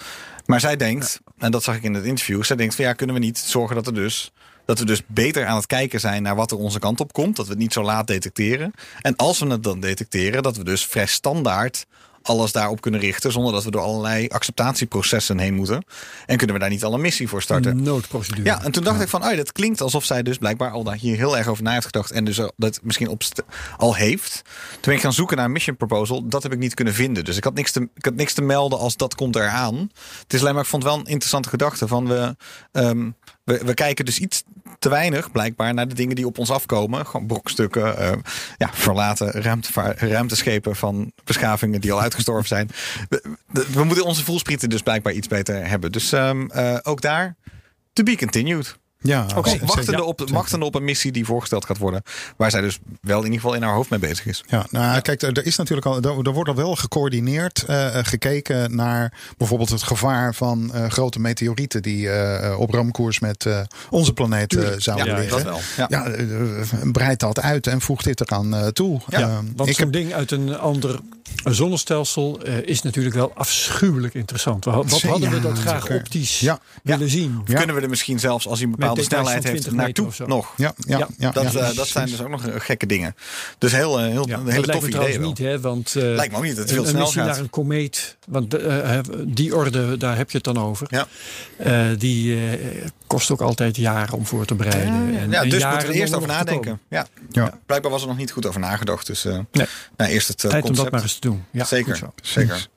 [0.46, 3.16] Maar zij denkt, en dat zag ik in het interview, zij denkt van ja, kunnen
[3.16, 4.32] we niet zorgen dat er dus
[4.66, 7.36] dat we dus beter aan het kijken zijn naar wat er onze kant op komt.
[7.36, 8.74] Dat we het niet zo laat detecteren.
[9.02, 11.86] En als we het dan detecteren, dat we dus vrij standaard
[12.24, 13.32] alles daarop kunnen richten.
[13.32, 15.86] Zonder dat we door allerlei acceptatieprocessen heen moeten.
[16.26, 17.84] En kunnen we daar niet al een missie voor starten.
[17.84, 18.44] Noodprocedure.
[18.44, 20.96] Ja, en toen dacht ik van, oh, dat klinkt alsof zij dus blijkbaar al daar
[20.96, 22.12] hier heel erg over na heeft gedacht.
[22.12, 23.22] En dus dat misschien op
[23.78, 24.42] al heeft.
[24.72, 26.28] Toen ben ik gaan zoeken naar een mission proposal.
[26.28, 27.26] Dat heb ik niet kunnen vinden.
[27.26, 29.92] Dus ik had niks te, ik had niks te melden als dat komt eraan.
[30.24, 31.88] Het is alleen maar, ik vond het wel een interessante gedachte.
[31.88, 32.36] Van we,
[32.72, 33.10] ehm,
[33.44, 34.44] we, we kijken dus iets
[34.84, 37.06] te weinig blijkbaar naar de dingen die op ons afkomen.
[37.06, 38.12] Gewoon brokstukken, eh,
[38.58, 39.32] ja, verlaten
[39.98, 42.70] ruimteschepen van beschavingen die al uitgestorven zijn.
[43.74, 45.92] We moeten onze voelsprieten dus blijkbaar iets beter hebben.
[45.92, 47.36] Dus ehm, eh, ook daar,
[47.94, 48.78] to be continued.
[49.04, 49.26] Ja,
[49.66, 52.04] wachtende, Ja, op, wachtende op een missie die voorgesteld gaat worden.
[52.38, 54.44] Waar zij dus wel in ieder geval in haar hoofd mee bezig is.
[54.48, 58.06] Ja, nou kijk, er is natuurlijk al, er, er wordt al wel gecoördineerd eh, eh,
[58.06, 62.10] gekeken naar bijvoorbeeld het gevaar van eh, grote meteorieten die
[62.58, 65.44] op ramkoers met eh, onze planeet eh, zouden Ja, liggen.
[65.44, 65.88] dat wel.
[65.90, 66.06] Ja.
[66.08, 66.12] Ja,
[66.92, 69.02] breidt dat uit en voegt dit eraan toe.
[69.08, 71.00] Ja, Eh, Want ik zo'n heb, ding uit een ander
[71.44, 74.66] zonnestelsel eh, is natuurlijk wel afschuwelijk interessant.
[74.66, 75.96] Wat, hadden we dat graag zeker.
[75.98, 76.60] optisch Ja.
[76.84, 77.42] willen zien?
[77.46, 77.58] Ja.
[77.58, 80.54] Kunnen we er misschien zelfs als hij een bepaalde snelheid heeft 20 meter naartoe nog.
[80.58, 83.16] ja, ja, Ja, ja, Dat, ja, eh, dat zijn dus ook nog gekke dingen.
[83.58, 85.30] Dus heel, eh, heel, Ja, een dat hele lijkt toffe me trouwens idee wel.
[85.30, 85.60] niet, hè?
[85.60, 87.26] Want eh, Lijkt me ook niet dat het veel een, een snel gaat.
[87.34, 90.88] naar een komeet, want eh, die orde, daar heb je het dan over.
[90.90, 91.08] Ja.
[91.58, 92.54] Eh, die eh,
[93.08, 95.18] kost ook altijd jaren om voor te bereiden.
[95.18, 96.80] En, Ja, en dus jaren moeten we er eerst over nadenken.
[96.90, 97.06] Ja.
[97.30, 97.60] Ja.
[97.66, 99.08] Blijkbaar was er nog niet goed over nagedacht.
[99.08, 99.68] Dus eh Nee.
[99.98, 101.46] nou, eerst het eh, Tijd om dat maar eens te doen.
[101.52, 102.68] Ja, Zeker, zeker.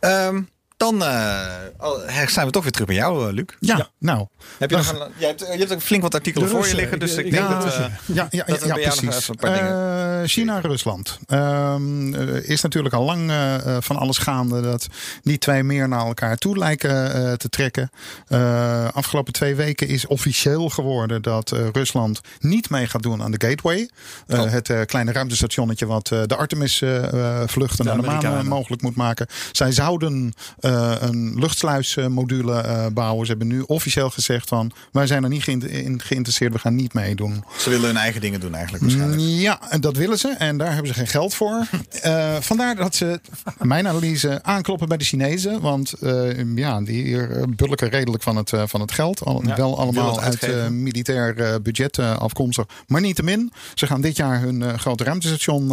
[0.00, 0.42] Ehm,
[0.78, 1.40] dan eh,
[1.78, 3.44] oh, zijn we toch weer terug bij jou, eh, Luc.
[3.60, 4.26] Ja, nou.
[4.58, 6.98] Heb je, nog een, je, hebt, je hebt ook flink wat artikelen voor je liggen.
[6.98, 7.74] Dus Ik- denk ja, dat...
[7.74, 9.02] Eh, Ja, ja, Dat precies.
[9.02, 11.18] even een paar dingen- Eh, China, Rusland.
[11.26, 13.32] Ehm, eh, is natuurlijk al lang
[13.80, 14.86] van alles gaande dat
[15.22, 17.90] die twee meer naar elkaar toe lijken eh, te trekken.
[18.26, 23.30] Eh, afgelopen twee weken is officieel geworden dat eh, Rusland niet mee gaat doen aan
[23.30, 23.88] de Gateway.
[24.26, 24.50] Eh, Oh.
[24.50, 29.26] Het eh, kleine ruimtestationnetje wat eh, de Artemis-vluchten naar de maan mogelijk moet maken.
[29.52, 30.32] Zij zouden
[30.68, 33.26] eh, een luchtsluismodule eh, bouwen.
[33.26, 36.74] Ze hebben nu officieel gezegd van wij zijn er niet geïnter- in geïnteresseerd, we gaan
[36.74, 37.44] niet meedoen.
[37.58, 39.22] Ze willen hun eigen dingen doen eigenlijk waarschijnlijk.
[39.22, 41.66] Ja, en dat willen ze en daar hebben ze geen geld voor.
[41.98, 43.20] Eh, vandaar dat ze,
[43.58, 45.60] mijn analyse, aankloppen bij de Chinezen.
[45.60, 45.92] Want
[46.54, 47.16] ja, die
[47.56, 49.24] bulken redelijk van het, van het geld.
[49.24, 52.64] Al, Ja, wel allemaal uit militair budget afkomstig.
[52.86, 55.68] Maar niettemin, ze gaan dit jaar hun grote ruimtestation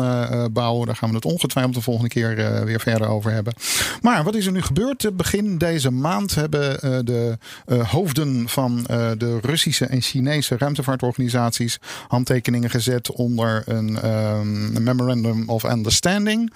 [0.54, 0.86] bouwen.
[0.86, 3.54] Daar gaan we het ongetwijfeld de volgende keer weer verder over hebben.
[4.02, 4.85] Maar wat is er nu gebeurd?
[4.86, 10.58] Eh, Begin deze maand hebben eh, de eh, hoofden van eh, de Russische en Chinese
[10.58, 16.54] ruimtevaartorganisaties handtekeningen gezet onder een ehm, Memorandum of Understanding.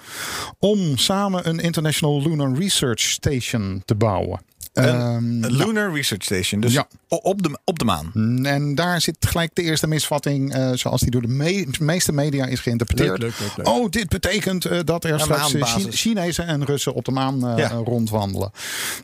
[0.58, 4.49] Om samen een International Lunar Research Station te bouwen.
[4.72, 6.60] Ehm, Een Lunar Research Station.
[6.60, 6.86] Dus Ja.
[7.08, 8.12] op, de, op de maan.
[8.46, 12.46] en daar zit gelijk de eerste misvatting, eh, zoals die door de me- meeste media
[12.46, 13.18] is geïnterpreteerd.
[13.18, 13.68] Leuk, leuk, leuk, leuk.
[13.68, 17.68] Oh, dit betekent eh, dat er straks eh, Chinezen en Russen op de maan Ja.
[17.68, 18.50] rondwandelen.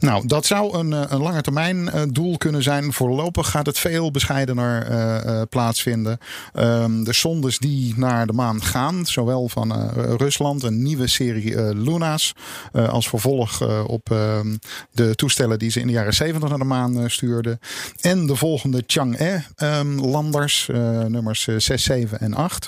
[0.01, 2.93] Nou, dat zou een, een lange termijn eh, doel kunnen zijn.
[2.93, 6.19] Voorlopig gaat het veel bescheidener eh, eh, plaatsvinden.
[6.55, 11.57] Ehm, de sondes die naar de maan gaan, zowel van eh, Rusland, een nieuwe serie
[11.57, 12.33] eh, Luna's,
[12.73, 14.57] eh, als vervolg op ehm,
[14.93, 17.61] de toestellen die ze in de jaren 70 naar de maan eh, stuurden.
[18.01, 22.67] En de volgende Chang'e-landers, eh, nummers 6, 7 en 8.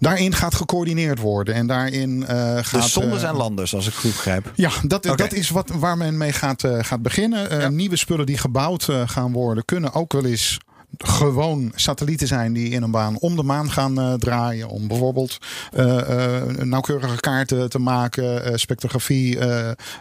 [0.00, 1.54] Daarin gaat gecoördineerd worden.
[1.54, 2.72] En daarin eh, gaat.
[2.72, 4.52] Dus zondes eh, en landers, als ik goed begrijp.
[4.54, 7.50] ja, dat, dat is wat, waar men mee gaat, eh, gaat beginnen.
[7.50, 10.58] Eh, Nieuwe spullen die gebouwd eh, gaan worden, kunnen ook wel eens
[10.96, 14.68] gewoon satellieten zijn die in een baan om de maan gaan eh, draaien.
[14.68, 15.38] Om bijvoorbeeld
[15.72, 19.38] eh, eh, nauwkeurige kaarten te maken, spectrografie,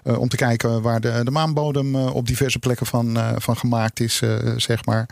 [0.03, 4.21] om te kijken waar de, de maanbodem op diverse plekken van, van gemaakt is,
[4.57, 5.09] zeg maar.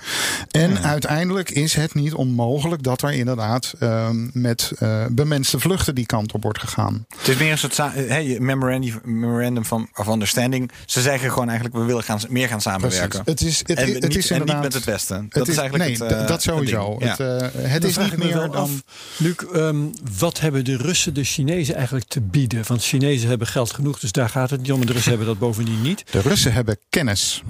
[0.51, 4.71] En uiteindelijk is het niet onmogelijk dat er inderdaad eh, met
[5.11, 7.05] bemenste vluchten die kant op wordt gegaan.
[7.17, 10.71] Het is meer een soort hey, memorandum, memorandum van, of understanding.
[10.85, 13.21] Ze zeggen gewoon eigenlijk, we willen gaan, meer gaan samenwerken.
[13.25, 15.17] Het is, het, en, het niet, is en niet met het Westen.
[15.23, 16.89] Het Dat is, eigenlijk nee, het, eh, dat sowieso.
[16.91, 17.09] het ding.
[17.09, 17.39] Het, Ja.
[17.39, 18.51] eh, het is niet meer dan.
[18.55, 18.71] af,
[19.17, 19.77] Luc, ehm,
[20.19, 22.63] wat hebben de Russen de Chinezen eigenlijk te bieden?
[22.67, 24.79] Want Chinezen hebben geld genoeg, dus daar gaat het niet om.
[24.81, 26.03] En de Russen hebben dat bovendien niet.
[26.11, 27.41] De Russen hebben kennis.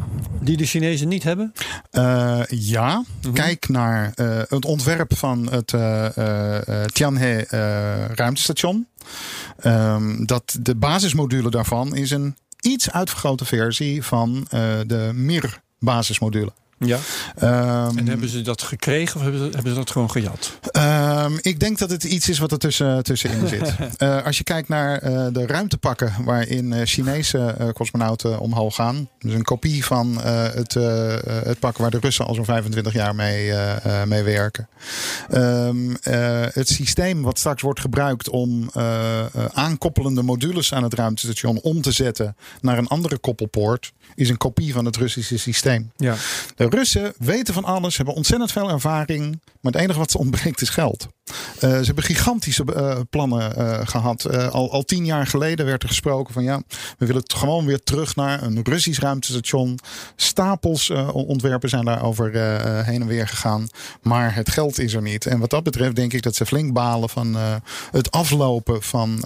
[0.41, 1.53] Die de Chinezen niet hebben?
[1.91, 3.33] Eh, ja, Mhm.
[3.33, 8.87] kijk naar eh, het ontwerp van het eh eh, eh, Tianhe eh, ruimtestation.
[9.59, 16.51] Ehm, dat de basismodule daarvan is een iets uitvergrote versie van eh, de Mir basismodule.
[16.85, 16.97] Ja.
[17.35, 20.57] Ehm, En hebben ze dat gekregen of hebben ze, hebben ze dat gewoon gejat?
[20.71, 23.71] Ehm, ik denk dat het iets is wat er tussen, tussenin zit.
[23.97, 29.09] Eh, als je kijkt naar eh, de ruimtepakken waarin eh, Chinese eh, cosmonauten omhoog gaan.
[29.19, 32.45] Dus een kopie van eh, het, eh, eh, het pak waar de Russen al zo'n
[32.45, 34.67] 25 jaar mee, eh, eh, mee werken.
[35.29, 40.93] Ehm, eh, het systeem wat straks wordt gebruikt om eh, eh, aankoppelende modules aan het
[40.93, 43.93] ruimtestation om te zetten naar een andere koppelpoort.
[44.15, 45.91] Is een kopie van het Russische systeem.
[45.97, 46.15] Ja.
[46.55, 49.41] De Russen weten van alles, hebben ontzettend veel ervaring.
[49.61, 51.07] Maar het enige wat ze ontbreekt is geld.
[51.59, 54.25] Eh, ze hebben gigantische eh, plannen eh, gehad.
[54.25, 56.61] Eh, al, al tien jaar geleden werd er gesproken van ja,
[56.97, 59.79] we willen het gewoon weer terug naar een Russisch ruimtestation.
[60.15, 62.31] Stapels eh, ontwerpen zijn daarover
[62.85, 63.67] heen en weer gegaan.
[64.01, 65.25] Maar het geld is er niet.
[65.25, 67.55] En wat dat betreft denk ik dat ze flink balen van eh,
[67.91, 69.23] het aflopen van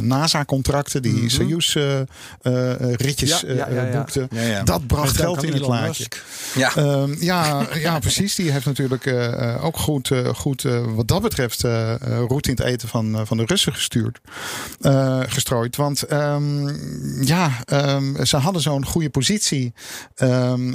[0.00, 1.02] NASA-contracten.
[1.02, 3.98] Die Soyuz-ritjes Ja, ja, ja, ja.
[3.98, 4.28] boekten.
[4.30, 4.62] Ja, ja.
[4.62, 6.06] Dat bracht geld in het laadje.
[6.64, 6.82] Ja.
[6.82, 8.34] Ehm, ja, ja, precies.
[8.34, 10.62] Die heeft natuurlijk eh, eh, ook goed, eh, goed
[10.94, 11.62] wat dat betreft,
[12.28, 14.20] roet in het eten van, van de Russen gestuurd,
[15.28, 15.76] gestrooid.
[15.76, 19.72] Want ehm, ja, ehm, ze hadden zo'n goede positie.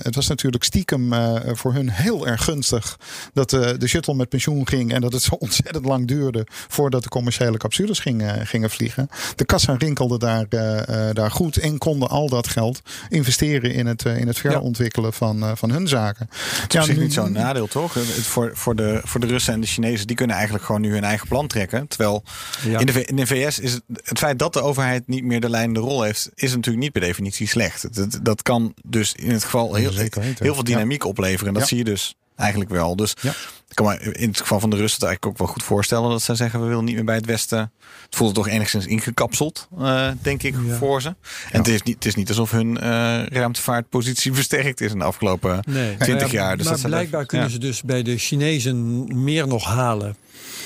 [0.01, 1.13] Het was natuurlijk stiekem
[1.55, 2.99] voor hun heel erg gunstig
[3.33, 7.09] dat de shuttle met pensioen ging en dat het zo ontzettend lang duurde voordat de
[7.09, 9.09] commerciële capsules gingen, gingen vliegen.
[9.35, 10.45] De kassa rinkelde daar,
[11.13, 14.65] daar goed en konden al dat geld investeren in het, in het verder Ja.
[14.65, 16.29] ontwikkelen van, van hun zaken.
[16.61, 17.93] Het is op zich niet zo'n nadeel, toch?
[17.93, 20.93] Het, voor, voor, de, voor de Russen en de Chinezen, die kunnen eigenlijk gewoon nu
[20.93, 21.87] hun eigen plan trekken.
[21.87, 22.23] Terwijl
[22.65, 22.79] Ja.
[22.79, 25.49] in, de, in de VS is het, het feit dat de overheid niet meer de
[25.49, 27.95] leidende rol heeft, is natuurlijk niet per definitie slecht.
[27.95, 29.91] Dat, dat kan dus in het geval heel,
[30.53, 31.47] veel dynamiek opleveren.
[31.47, 32.95] En dat zie je dus eigenlijk wel.
[32.95, 33.29] Dus Ja.
[33.69, 36.09] ik kan me in het geval van de Russen het eigenlijk ook wel goed voorstellen
[36.09, 37.71] dat zij zeggen: we willen niet meer bij het Westen.
[38.05, 40.75] Het voelt toch enigszins ingekapseld, eh, denk ik, Ja.
[40.77, 41.07] voor ze.
[41.51, 45.03] En het, is niet, het is niet alsof hun eh, ruimtevaartpositie versterkt is in de
[45.05, 45.97] afgelopen Nee.
[45.97, 46.57] 20 Maar ja, jaar.
[46.57, 50.15] Dus maar dat blijkbaar kunnen ze dus bij de Chinezen meer nog halen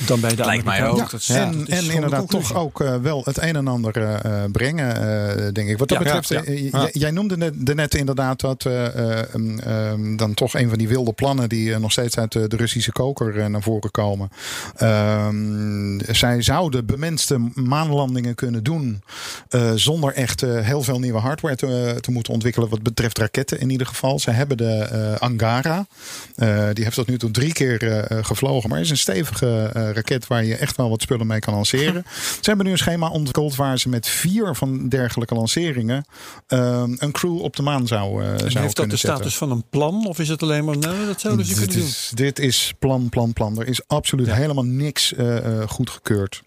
[0.06, 0.98] dan bij de Lijkt mij ook.
[1.12, 4.44] Dat is- en dat en inderdaad toch ook eh, wel het een en ander eh,
[4.44, 5.78] eh, brengen, eh, denk ik.
[5.78, 6.86] Wat dat Ja, betreft, ja, ja.
[6.94, 8.86] j- jij noemde net, de net inderdaad dat eh,
[9.20, 12.48] eh, um, um, dan toch een van die wilde plannen die nog steeds uit de,
[12.48, 14.30] de Russische koker naar voren komen.
[14.76, 19.02] Ehm, zij zouden bemenste maanlandingen kunnen doen.
[19.50, 22.70] eh, zonder echt eh, heel veel nieuwe hardware te, te moeten ontwikkelen.
[22.70, 24.20] Wat betreft raketten in ieder geval.
[24.20, 25.86] Ze hebben de Angara.
[26.36, 28.70] Eh, die heeft tot nu toe drie keer gevlogen.
[28.70, 32.06] Maar is een stevige raket waar je echt wel wat spullen mee kan lanceren.
[32.42, 36.06] Ze hebben nu een schema ontwikkeld waar ze met vier van dergelijke lanceringen
[36.48, 38.98] ehm, een crew op de maan zou, eh zou heeft dat de zetten.
[38.98, 40.06] status van een plan?
[40.08, 41.88] Of is het alleen maar, nou, dat zouden ze dit, kunnen doen?
[41.88, 43.60] is, dit is plan, plan, plan.
[43.60, 46.44] Er is absoluut helemaal niks eh, eh, goedgekeurd.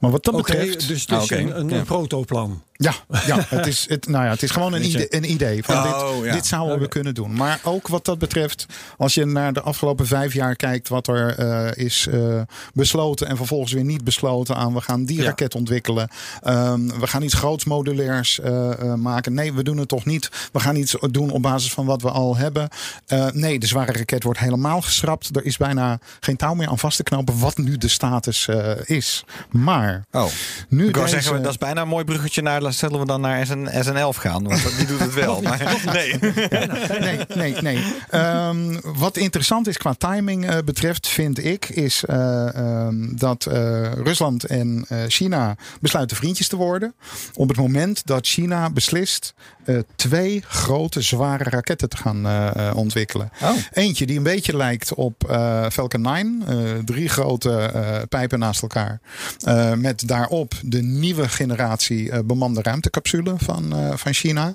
[0.00, 0.88] Maar wat dat betreft.
[0.88, 1.36] dus het Ah, is oké.
[1.36, 1.76] een, een, Ja.
[1.76, 2.62] een protoplan.
[2.76, 2.94] Ja,
[3.26, 6.14] ja het, is, het, nou ja, het is gewoon een idee, een idee van Oh,
[6.16, 6.32] dit, ja.
[6.32, 7.34] dit zouden we kunnen doen.
[7.34, 11.38] Maar ook wat dat betreft, als je naar de afgelopen vijf jaar kijkt wat er
[11.38, 12.40] eh, is eh,
[12.72, 15.24] besloten en vervolgens weer niet besloten aan we gaan die Ja.
[15.24, 16.08] raket ontwikkelen.
[16.42, 19.34] Ehm, we gaan iets groots modulairs eh, maken.
[19.34, 20.30] Nee, we doen het toch niet.
[20.52, 22.68] We gaan iets doen op basis van wat we al hebben.
[23.32, 25.36] Nee, de zware raket wordt helemaal geschrapt.
[25.36, 28.48] Er is bijna geen touw meer aan vast te knopen wat nu de status
[28.84, 29.24] is.
[29.54, 30.26] Maar Oh,
[30.68, 32.72] nu ik wou deze- zeggen, dat is bijna een mooi bruggetje naar.
[32.72, 34.44] Zullen we dan naar SN, SN11 gaan?
[34.44, 35.40] Want dat- die doet het wel.
[35.42, 36.18] Maar, nee.
[37.00, 37.84] nee, nee, nee.
[38.10, 43.92] Ehm, wat interessant is qua timing eh, betreft, vind ik, is eh, ehm, dat eh,
[43.92, 46.94] Rusland en eh, China besluiten vriendjes te worden.
[47.34, 53.30] Op het moment dat China beslist eh, twee grote zware raketten te gaan eh, ontwikkelen.
[53.42, 53.50] Oh.
[53.72, 56.42] Eentje die een beetje lijkt op eh, Falcon 9.
[56.46, 57.72] eh, drie grote
[58.08, 59.00] pijpen naast elkaar.
[59.76, 64.54] Met daarop de nieuwe generatie bemande ruimtecapsule van, van China.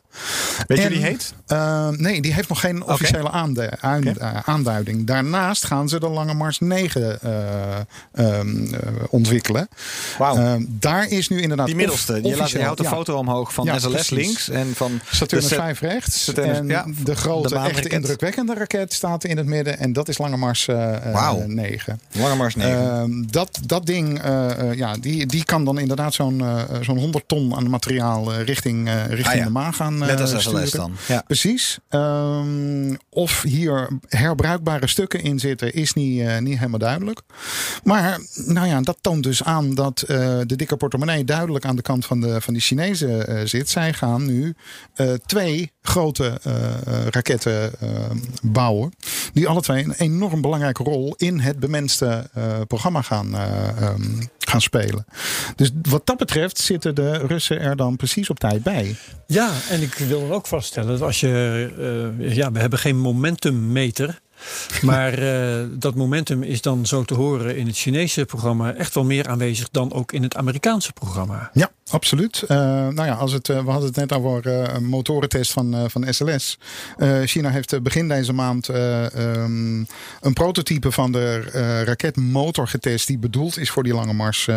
[0.68, 1.34] Weet je En- hoe die heet?
[1.48, 5.06] uh, nee, die heeft nog geen officiële uh, aanduiding.
[5.06, 8.78] Daarnaast gaan ze de Lange Mars 9 uh, um, uh,
[9.10, 9.68] ontwikkelen.
[10.18, 10.54] Wauw.
[10.54, 11.66] Um, daar is nu inderdaad.
[11.66, 12.14] Die middelste.
[12.24, 12.92] Je, laat, je houdt een ja.
[12.92, 14.10] foto omhoog van Ja, SLS precies.
[14.10, 16.24] links en van Saturnus de set- 5 rechts.
[16.24, 17.92] Saturnus- en ja, de grote, de maanraket.
[17.94, 19.80] indrukwekkende raket staat in het midden.
[19.80, 21.44] En dat is Lange Mars uh, Wauw.
[21.48, 22.00] 9.
[22.12, 23.10] Lange Mars 9.
[23.10, 26.44] Uh, dat, dat ding, uh, uh, ja, die, die kan dan inderdaad zo'n
[26.82, 29.44] zo'n 100 ton aan materiaal richting, richting Ah, ja.
[29.44, 30.62] de maan gaan Net als sturen.
[30.68, 30.92] SLS dan.
[31.08, 31.24] Ja.
[31.28, 31.78] Precies.
[31.90, 37.22] Um, of hier herbruikbare stukken in zitten, is niet, niet helemaal duidelijk.
[37.84, 42.06] Maar nou ja, dat toont dus aan dat de dikke portemonnee duidelijk aan de kant
[42.06, 43.70] van de, van die Chinezen zit.
[43.70, 44.56] Zij gaan nu
[45.00, 46.54] uh, twee grote uh,
[47.10, 47.90] raketten uh,
[48.42, 48.94] bouwen.
[49.34, 52.30] Die alle twee een enorm belangrijke rol in het bemenste
[52.68, 53.36] programma gaan,
[53.84, 55.06] um, gaan spelen.
[55.56, 58.96] Dus wat dat betreft zitten de Russen er dan precies op tijd bij.
[59.28, 62.18] Ja, en ik wil dan ook vaststellen dat als je.
[62.20, 64.20] Ja, we hebben geen momentummeter.
[64.82, 69.04] Maar uh, dat momentum is dan zo te horen in het Chinese programma echt wel
[69.04, 71.50] meer aanwezig dan ook in het Amerikaanse programma.
[71.54, 72.44] Ja, absoluut.
[72.44, 75.90] Uh, nou ja, als het, uh, we hadden het net over uh, een motorentest van,
[75.90, 76.58] van SLS.
[77.24, 79.88] China heeft begin deze maand um,
[80.22, 81.40] een prototype van de
[81.86, 84.48] raketmotor getest die bedoeld is voor die lange Mars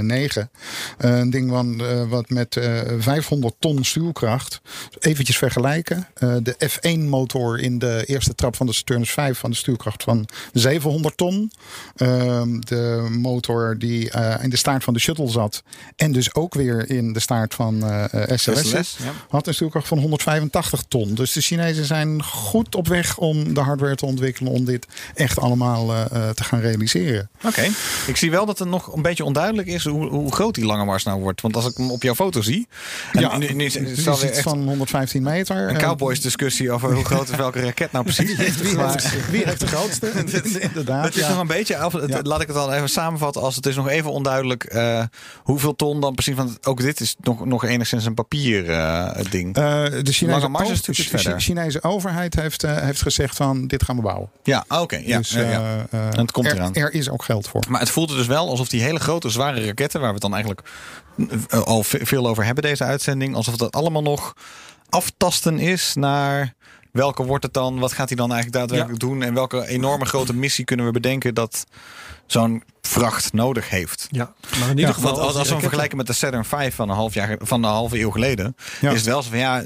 [0.00, 0.50] 9.
[0.98, 2.60] een ding van, wat met
[2.98, 4.60] 500 ton stuwkracht.
[4.98, 6.06] Eventjes vergelijken.
[6.18, 10.28] de F1 motor in de eerste trap van de Saturnus 5 van de stuwkracht van
[10.52, 11.52] 700 ton.
[11.96, 15.62] Uh, de motor die in de staart van de shuttle zat.
[15.96, 18.68] En dus ook weer in de staart van uh, SLS.
[18.68, 19.12] SLS ja.
[19.28, 21.14] Had een stuwkracht van 185 ton.
[21.14, 24.52] Dus de Chinezen zijn goed op weg om de hardware te ontwikkelen.
[24.52, 27.28] Om dit echt allemaal uh, te gaan realiseren.
[27.36, 27.46] Oké.
[27.46, 27.70] Okay.
[28.06, 30.84] Ik zie wel dat het nog een beetje onduidelijk is hoe, hoe groot die lange
[30.84, 31.40] mars nou wordt.
[31.40, 32.68] Want als ik hem op jouw foto zie.
[33.12, 35.68] En ja, nu, is het echt van 115 meter.
[35.68, 38.36] Een cowboys discussie over hoe groot is welke raket nou precies.
[38.36, 38.44] Wie
[38.78, 40.12] heeft, wie heeft de grootste?
[40.68, 41.04] Inderdaad.
[41.04, 41.28] Het is ja.
[41.28, 41.90] nog een beetje,
[42.22, 45.02] laat ik het dan even samenvatten, als het is nog even onduidelijk uh,
[45.42, 49.58] hoeveel ton dan precies, want ook dit is nog, nog enigszins een papier uh, ding.
[49.58, 54.30] Uh, de Chinese, Chinese overheid heeft, uh, heeft gezegd van dit gaan we bouwen.
[54.42, 54.80] Ja, oké.
[54.80, 55.86] Okay, ja, dus, ja, ja.
[55.90, 56.74] en het komt er, eraan.
[56.74, 57.64] Er is ook geld voor.
[57.68, 60.34] Maar het voelt dus wel alsof die hele grote, zware raketten, waar we het dan
[60.34, 60.68] eigenlijk
[61.48, 64.34] al veel over hebben deze uitzending, alsof dat allemaal nog
[64.88, 66.54] aftasten is naar
[66.92, 67.78] welke wordt het dan?
[67.78, 69.22] Wat gaat hij dan eigenlijk daadwerkelijk doen?
[69.22, 71.66] En welke enorme grote missie kunnen we bedenken dat
[72.26, 74.06] zo'n vracht nodig heeft?
[74.10, 75.10] Ja, maar in ieder geval.
[75.10, 77.64] Want als, als we hem vergelijken met de Saturn 5 van een half, jaar, van
[77.64, 78.90] een halve eeuw geleden, ja.
[78.90, 79.64] is het wel zo van ja,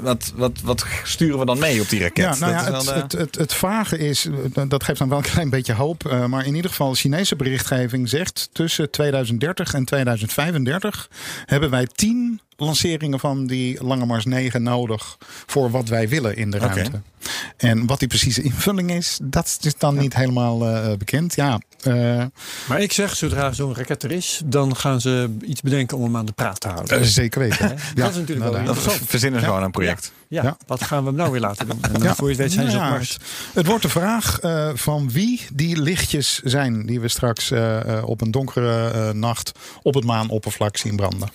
[0.00, 2.24] wat, wat, wat sturen we dan mee op die raket?
[2.24, 4.28] Ja, nou ja, dat het, het, het, het, vage is,
[4.68, 6.06] dat geeft dan wel een klein beetje hoop.
[6.06, 11.08] Uh, maar in ieder geval, de Chinese berichtgeving zegt tussen 2030 en 2035
[11.46, 16.50] hebben wij 10 lanceringen van die Lange Mars 9 nodig voor wat wij willen in
[16.50, 16.86] de ruimte.
[16.86, 17.02] Okay.
[17.56, 21.34] En wat die precieze invulling is, dat is dan niet helemaal eh, bekend.
[21.34, 22.22] Ja, eh,
[22.68, 26.16] Maar ik zeg, zodra zo'n raket er is, dan gaan ze iets bedenken om hem
[26.16, 27.00] aan de praat te houden.
[27.00, 27.64] eh, zeker weten.
[27.68, 27.74] Hè?
[27.94, 29.08] dat is natuurlijk wel nou, interessant.
[29.10, 30.12] verzinnen ze gewoon een project.
[30.28, 30.56] Ja, Ja.
[30.66, 31.78] wat gaan we hem nou weer laten doen?
[31.82, 32.14] En dan Ja.
[32.14, 33.16] voor je het weet zijn ze op ja, Mars.
[33.54, 38.08] Het, wordt de vraag eh, van wie die lichtjes zijn die we straks eh, eh,
[38.08, 41.28] op een donkere eh, nacht op het maanoppervlak zien branden.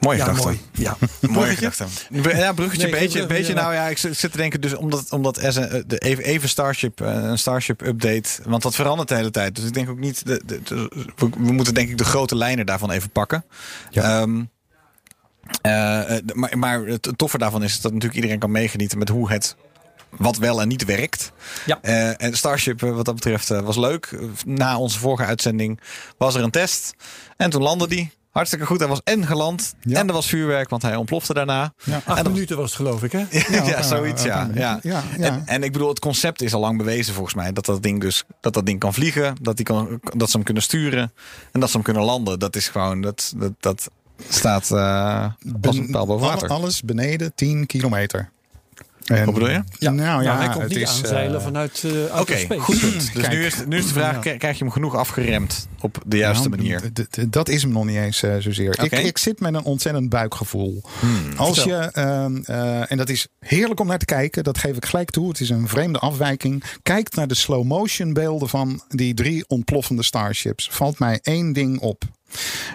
[0.00, 0.44] Mooie Ja, gedachte.
[0.46, 0.60] mooi.
[0.72, 0.96] Ja.
[1.30, 1.84] Mooie gedachte.
[2.10, 3.54] Ja, bruggetje, Nee, beetje, ik- beetje.
[3.54, 3.60] ja.
[3.60, 7.38] Nou ja, ik zit te denken, dus omdat, omdat de, even, even Starship, eh, een
[7.38, 9.56] Starship update, want dat verandert de hele tijd.
[9.56, 12.36] Dus ik denk ook niet, de, de, de- we, we moeten denk ik de grote
[12.36, 13.44] lijnen daarvan even pakken.
[13.90, 14.20] Ja.
[14.20, 14.42] Ehm,
[15.62, 19.30] eh, eh, maar, maar het toffe daarvan is dat natuurlijk iedereen kan meegenieten met hoe
[19.30, 19.56] het
[20.16, 21.32] wat wel en niet werkt.
[21.66, 21.78] Ja.
[21.82, 24.18] Eh, en Starship, eh, wat dat betreft, eh, was leuk.
[24.46, 25.80] Na onze vorige uitzending
[26.18, 26.94] was er een test.
[27.36, 28.10] En toen landde die.
[28.38, 28.78] Hartstikke goed.
[28.78, 29.74] Hij was en geland.
[29.80, 29.98] Ja.
[29.98, 31.72] En er was vuurwerk, want hij ontplofte daarna.
[31.84, 31.96] Ja.
[32.04, 33.18] Acht En dat- minuten was het geloof ik, hè?
[33.56, 34.48] Ja, Ja, zoiets, ja.
[34.54, 34.80] ja.
[35.18, 37.52] En, en ik bedoel, het concept is al lang bewezen volgens mij.
[37.52, 39.36] Dat dat ding dus dat dat ding kan vliegen.
[39.40, 41.12] Dat, die kan, dat ze hem kunnen sturen.
[41.52, 42.38] En dat ze hem kunnen landen.
[42.38, 43.90] Dat is gewoon, dat, dat, dat
[44.28, 46.48] staat een pijl boven water.
[46.48, 48.30] alles beneden 10 kilometer.
[49.08, 49.62] En, Wat bedoel je?
[49.78, 52.60] Ja, nou ja, hij komt het niet is, aanzeilen eh, vanuit eh outer Oké, space.
[52.60, 52.80] goed.
[52.80, 53.30] Dus Kijk.
[53.32, 54.36] nu is, nu is de vraag, Ja.
[54.36, 56.80] krijg je hem genoeg afgeremd op de juiste Nou, manier?
[56.92, 58.78] d- d- Dat is hem nog niet eens eh, zozeer.
[58.84, 60.82] Ik, ik zit met een ontzettend buikgevoel.
[61.36, 62.02] Als je, vertel.
[62.04, 65.28] ehm, eh, en dat is heerlijk om naar te kijken, dat geef ik gelijk toe.
[65.28, 66.62] Het is een vreemde afwijking.
[66.82, 70.68] Kijk naar de slow motion beelden van die drie ontploffende starships.
[70.72, 72.02] Valt mij één ding op.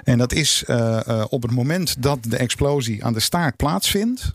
[0.04, 4.32] En dat is eh, eh, op het moment dat de explosie aan de staart plaatsvindt,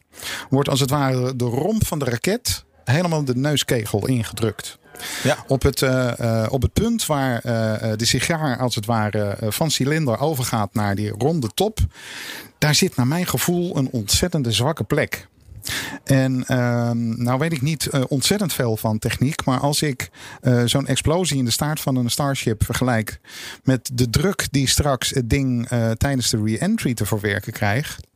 [0.50, 4.78] wordt als het ware de romp van de raket helemaal de neuskegel ingedrukt.
[5.22, 5.36] Ja.
[5.46, 7.40] Op het, eh, op het punt waar
[7.96, 11.78] de sigaar als het ware van cilinder overgaat naar die ronde top,
[12.58, 15.28] daar zit naar mijn gevoel een ontzettende zwakke plek.
[16.04, 20.62] En ehm, nou weet ik niet eh, ontzettend veel van techniek, maar als ik eh,
[20.64, 23.20] zo'n explosie in de staart van een Starship vergelijk
[23.62, 28.06] met de druk die straks het ding eh, tijdens de re-entry te verwerken krijgt,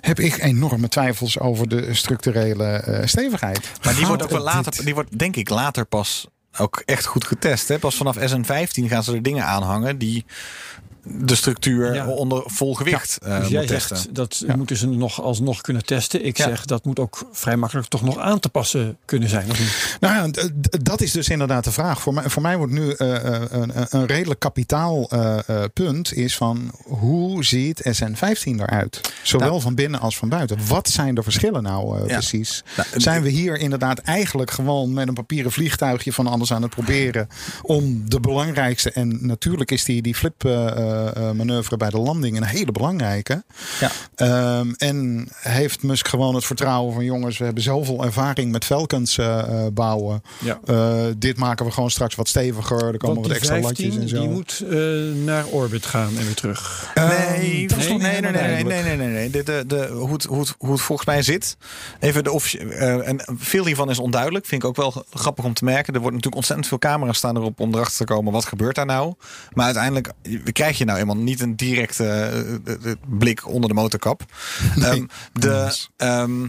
[0.00, 3.70] heb ik enorme twijfels over de structurele stevigheid.
[3.82, 7.24] Maar die wordt ook wel later, die wordt denk ik later pas ook echt goed
[7.24, 7.68] getest.
[7.68, 7.78] Hè?
[7.78, 10.24] Pas vanaf SN15 gaan ze er dingen aanhangen die
[11.04, 12.06] de structuur Ja.
[12.06, 13.96] onder vol gewicht eh Dus jij moet testen.
[13.96, 14.56] zegt dat Ja.
[14.56, 16.24] moeten ze nog alsnog kunnen testen.
[16.24, 16.44] Ik Ja.
[16.44, 19.50] zeg dat moet ook vrij makkelijk toch nog aan te passen kunnen zijn.
[19.50, 19.96] Of niet?
[20.00, 20.44] Nou ja,
[20.82, 22.00] dat is dus inderdaad de vraag.
[22.00, 26.12] Voor mij, voor mij wordt nu eh, eh, een, een redelijk kapitaal eh, eh, punt
[26.14, 29.00] is van hoe ziet SN15 eruit?
[29.22, 29.60] Zowel Nou.
[29.60, 30.58] van binnen als van buiten.
[30.68, 32.12] Wat zijn de verschillen nou eh, Ja.
[32.12, 32.64] precies?
[32.76, 36.70] Nou, zijn we hier inderdaad eigenlijk gewoon met een papieren vliegtuigje van alles aan het
[36.70, 37.28] proberen
[37.62, 40.93] om de belangrijkste en natuurlijk is die, die flip eh, eh,
[41.34, 43.44] manoeuvre bij de landing een hele belangrijke.
[43.80, 43.90] Ja.
[44.14, 49.18] Ehm, en heeft Musk gewoon het vertrouwen van jongens, we hebben zoveel ervaring met Falcons
[49.18, 50.22] eh, eh, bouwen.
[50.40, 50.58] Ja.
[50.64, 52.84] Eh, dit maken we gewoon straks wat steviger.
[52.84, 54.20] Er komen Want wat extra 15 latjes en zo.
[54.20, 54.78] die moet eh,
[55.24, 56.90] naar orbit gaan en weer terug.
[56.94, 58.84] Nee, Ehm, nee, nee, nee, nee, nee, duidelijk.
[58.84, 59.30] nee, nee, nee.
[59.30, 61.56] De, de, de, hoe, het, hoe, het, hoe het volgens mij zit.
[62.00, 64.46] Even de eh, en veel hiervan is onduidelijk.
[64.46, 65.94] Vind ik ook wel grappig om te merken.
[65.94, 68.86] Er wordt natuurlijk ontzettend veel camera's staan erop om erachter te komen wat gebeurt daar
[68.86, 69.14] nou.
[69.52, 70.12] Maar uiteindelijk
[70.52, 74.22] krijg je nou eenmaal niet een directe eh, eh, eh, blik onder de motorkap.
[74.82, 75.90] Ehm, de, Yes.
[75.96, 76.46] ehm,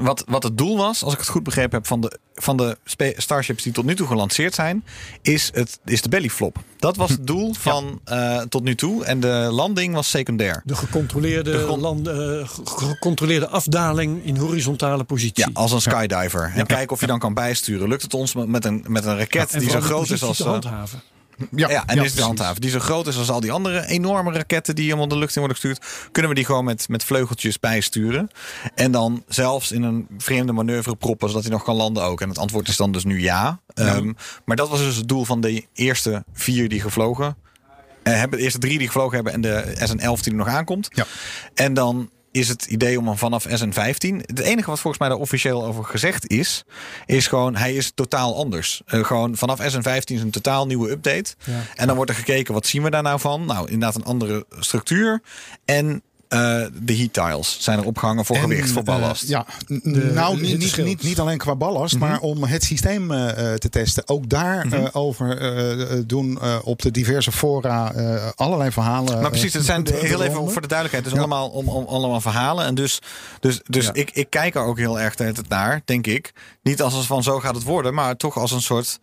[0.00, 2.76] wat, wat het doel was, als ik het goed begrepen heb, van de, van de
[3.16, 4.84] Starships die tot nu toe gelanceerd zijn,
[5.22, 6.56] is, het, is de bellyflop.
[6.78, 9.04] Dat was het doel van eh, tot nu toe.
[9.04, 10.62] En de landing was secundair.
[10.64, 15.44] De gecontroleerde, De land, eh, ge- gecontroleerde afdaling in horizontale positie.
[15.44, 16.52] Ja, als een skydiver.
[16.54, 17.88] En kijken of je dan kan bijsturen.
[17.88, 20.36] Lukt het ons met een, met een raket die zo de groot is als.
[20.36, 21.02] te eh, handhaven.
[21.50, 22.20] Ja, Ja, en ja, is de precies.
[22.20, 22.60] handhaven.
[22.60, 25.42] Die zo groot is als al die andere enorme raketten die helemaal de lucht in
[25.42, 26.08] worden gestuurd.
[26.12, 28.30] Kunnen we die gewoon met, met vleugeltjes bijsturen.
[28.74, 32.20] En dan zelfs in een vreemde manoeuvre proppen zodat hij nog kan landen ook.
[32.20, 33.60] En het antwoord is dan dus nu ja.
[33.74, 34.12] Ehm,
[34.44, 37.36] maar dat was dus het doel van de eerste vier die gevlogen
[38.02, 38.38] eh, hebben.
[38.38, 40.88] De eerste drie die gevlogen hebben en de SN11 die er nog aankomt.
[40.92, 41.06] Ja.
[41.54, 44.16] En dan is het idee om hem vanaf SN15.
[44.16, 46.64] Het enige wat volgens mij daar officieel over gezegd is,
[47.06, 48.82] is gewoon hij is totaal anders.
[48.86, 51.34] Eh, gewoon vanaf SN15 is een totaal nieuwe update.
[51.44, 51.60] Ja.
[51.74, 53.44] En dan wordt er gekeken wat zien we daar nou van?
[53.44, 55.22] Nou, inderdaad een andere structuur
[55.64, 59.28] en eh, de heat tiles zijn er opgehangen voor En, gewicht, voor eh, ballast.
[59.28, 62.04] ja, n- De- nou de niet, niet, niet, niet alleen qua ballast, Mhm.
[62.08, 64.08] maar om het systeem eh, eh, te testen.
[64.08, 69.20] Ook daarover over eh, eh, doen eh, op de diverse fora eh, allerlei verhalen.
[69.20, 71.04] Maar precies, eh, het zijn te heel even voor de duidelijkheid.
[71.04, 71.18] Dus Ja.
[71.18, 72.64] allemaal, om, om, allemaal verhalen.
[72.64, 72.98] En dus,
[73.40, 73.92] dus, dus Ja.
[73.92, 76.32] ik, ik kijk er ook heel erg de naar, denk ik.
[76.62, 78.98] Niet als van zo gaat het worden, maar toch als een soort.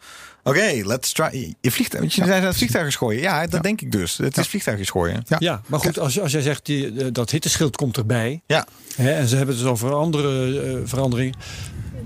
[0.50, 1.56] Oké, let's try.
[1.62, 3.22] Je vliegtuig, want je zei dat vliegtuigen gooien.
[3.22, 4.18] Ja, dat denk ik dus.
[4.18, 5.24] Het is vliegtuigjes gooien.
[5.28, 5.38] Ja.
[5.40, 8.42] Ja, maar goed, als, als jij zegt die, eh, dat hitteschild komt erbij.
[8.46, 8.68] Ja.
[8.96, 11.36] Hè, en ze hebben het dus over andere eh, veranderingen.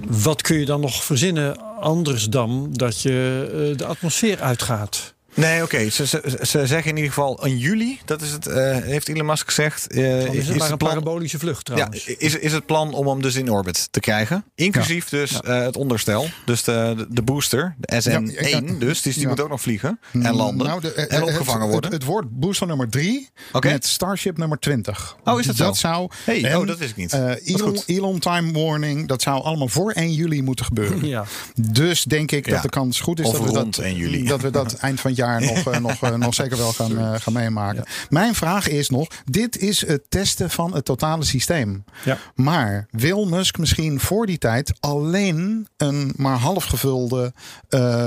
[0.07, 5.13] Wat kun je dan nog verzinnen anders dan dat je eh, de atmosfeer uitgaat?
[5.35, 5.89] Nee, oké.
[5.89, 7.99] Ze, ze, ze zeggen in ieder geval in juli.
[8.05, 9.87] Dat is het, eh, heeft Elon Musk gezegd.
[9.87, 12.05] eh, Dan is het maar een plan, parabolische vlucht ja, trouwens.
[12.07, 14.45] is, is het plan om hem dus in orbit te krijgen.
[14.55, 16.27] Inclusief dus eh, het onderstel.
[16.45, 18.61] Dus de, de, booster, de SN1 Ja, ja.
[18.61, 19.01] dus.
[19.01, 19.29] dus die Ja.
[19.29, 20.67] moet ook nog vliegen en landen.
[20.67, 21.91] Nou, de- en opgevangen het, worden.
[21.91, 23.71] Het, het wordt booster nummer 3 Oké.
[23.71, 25.15] met Starship nummer 20.
[25.23, 25.63] Oh, is dat zo?
[25.63, 26.09] Dat zou.
[26.25, 27.13] Hey, en, oh, dat wist ik niet.
[27.13, 27.83] eh, is Elon, goed.
[27.87, 31.05] Elon time warning, dat zou allemaal voor 1 juli moeten gebeuren.
[31.13, 31.25] Ja.
[31.71, 32.51] Dus denk ik Ja.
[32.53, 34.23] dat de kans goed is Of dat we, rond dat, 1 juli.
[34.25, 36.97] dat we dat eind van het jaar nog, eh, nog, eh, nog zeker wel gaan,
[36.97, 37.85] eh, gaan meemaken.
[38.09, 41.83] Mijn vraag is nog: dit is het testen van het totale systeem.
[42.03, 42.17] Ja.
[42.35, 47.33] Maar wil Musk misschien voor die tijd alleen een maar half gevulde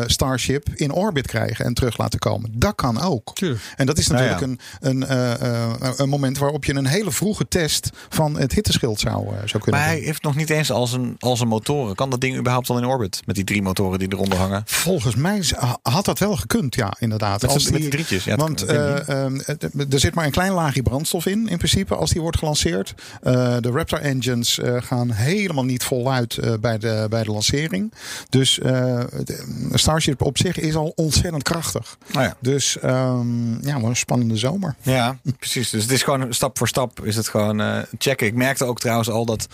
[0.06, 2.50] Starship in orbit krijgen en terug laten komen?
[2.54, 3.34] Dat kan ook.
[3.34, 3.62] Tuurlijk.
[3.76, 7.90] En dat is Nou natuurlijk een, een, een moment waarop je een hele vroege test
[8.08, 10.04] van het hitteschild zou, zou kunnen Maar hij doen.
[10.04, 11.94] heeft nog niet eens al zijn, al zijn motoren.
[11.94, 13.22] Kan dat ding überhaupt al in orbit?
[13.24, 14.62] Met die drie motoren die eronder hangen?
[14.64, 15.44] Volgens mij
[15.82, 17.42] had dat wel gekund, ja, inderdaad.
[17.42, 20.82] Met Als z'n- met die drietjes, ja, want het- er zit maar een klein laagje
[20.82, 22.94] brandstof in, in principe, als die wordt gelanceerd.
[23.22, 27.92] Eh, de Raptor engines gaan helemaal niet voluit bij, de, bij de lancering.
[28.28, 29.38] Dus de
[29.72, 31.96] Starship op zich is al ontzettend krachtig.
[32.12, 32.36] Nou ja.
[32.40, 34.74] Dus ehm, ja, wat een spannende zomer.
[34.82, 35.70] Ja, precies.
[35.70, 38.26] Dus het is gewoon stap voor stap is het gewoon checken.
[38.26, 39.46] Ik merkte ook trouwens al dat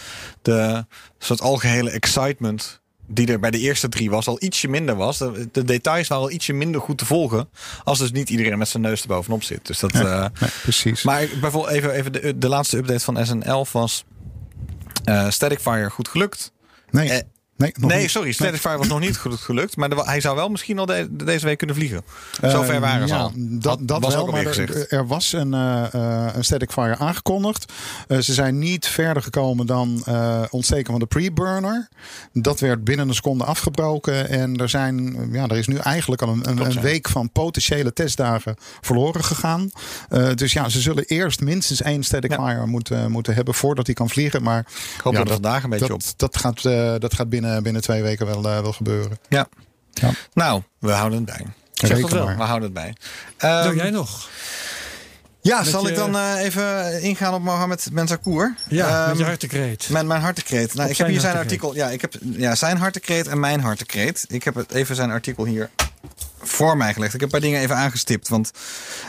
[0.42, 0.84] de
[1.18, 2.80] soort algehele excitement
[3.14, 5.18] die er bij de eerste drie was, al ietsje minder was.
[5.18, 7.48] De, de details waren al ietsje minder goed te volgen.
[7.84, 9.66] Als dus niet iedereen met zijn neus erbovenop zit.
[9.66, 9.92] Dus dat.
[9.92, 10.26] eh,
[10.62, 11.02] precies.
[11.02, 14.04] maar bijvoorbeeld even, even de, de laatste update van SN11 was
[15.04, 16.52] eh Static Fire goed gelukt.
[16.90, 17.20] nee, eh,
[17.62, 18.10] nee, nog nee, niet.
[18.10, 19.76] sorry, was nog niet gelukt.
[19.76, 22.02] Maar hij zou wel misschien al de- deze week kunnen vliegen.
[22.42, 23.32] Zover Eh, waren ze ja, al.
[23.36, 26.96] Dat, dat was wel, ook maar er, er was een, eh, eh, een Static Fire
[26.96, 27.72] aangekondigd.
[28.08, 30.04] Ze zijn niet verder gekomen dan
[30.50, 31.88] ontsteken van de pre-burner.
[32.32, 34.28] Dat werd binnen een seconde afgebroken.
[34.28, 37.30] En er, zijn, ja, er is nu eigenlijk al een, een, Klopt, een week van
[37.32, 39.70] potentiële testdagen verloren gegaan.
[40.34, 42.46] Dus ja, ze zullen eerst minstens één Static Ja.
[42.46, 44.42] Fire moeten, moeten hebben voordat hij kan vliegen.
[44.42, 44.58] Maar
[44.94, 46.18] Ik hoop ja, dat er vandaag een beetje dat, op.
[46.18, 46.62] dat gaat,
[47.00, 49.18] dat gaat binnen, binnen twee weken wel, eh, wel gebeuren.
[49.28, 49.46] Ja.
[49.92, 50.10] Ja.
[50.34, 51.46] Nou, we houden het bij.
[51.72, 52.24] Zeg dat wel.
[52.24, 52.36] maar.
[52.36, 52.94] We houden het bij.
[53.36, 54.28] Ehm, Doe jij nog?
[55.40, 58.54] ja, Met zal je- ik dan eh, even ingaan op Mohammed Ben Zakour?
[58.68, 59.88] Ja, met je Ehm, hartekreet.
[59.90, 60.74] Mijn, mijn hartekreet.
[60.74, 61.74] Nou, Op ik heb hier zijn artikel.
[61.74, 64.24] Ja, ik heb ja, zijn hartekreet en mijn hartekreet.
[64.28, 65.70] Ik heb het even zijn artikel hier
[66.52, 67.14] voor mij gelegd.
[67.14, 68.28] Ik heb een paar dingen even aangestipt.
[68.28, 68.50] Want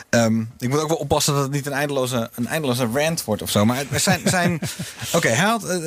[0.10, 3.42] ehm, ik moet ook wel oppassen dat het niet een eindeloze, een eindeloze rant wordt
[3.42, 3.66] of zo.
[3.66, 4.22] Maar er zijn.
[4.26, 4.60] zijn
[5.16, 5.64] Oké, hij had.
[5.70, 5.80] eh,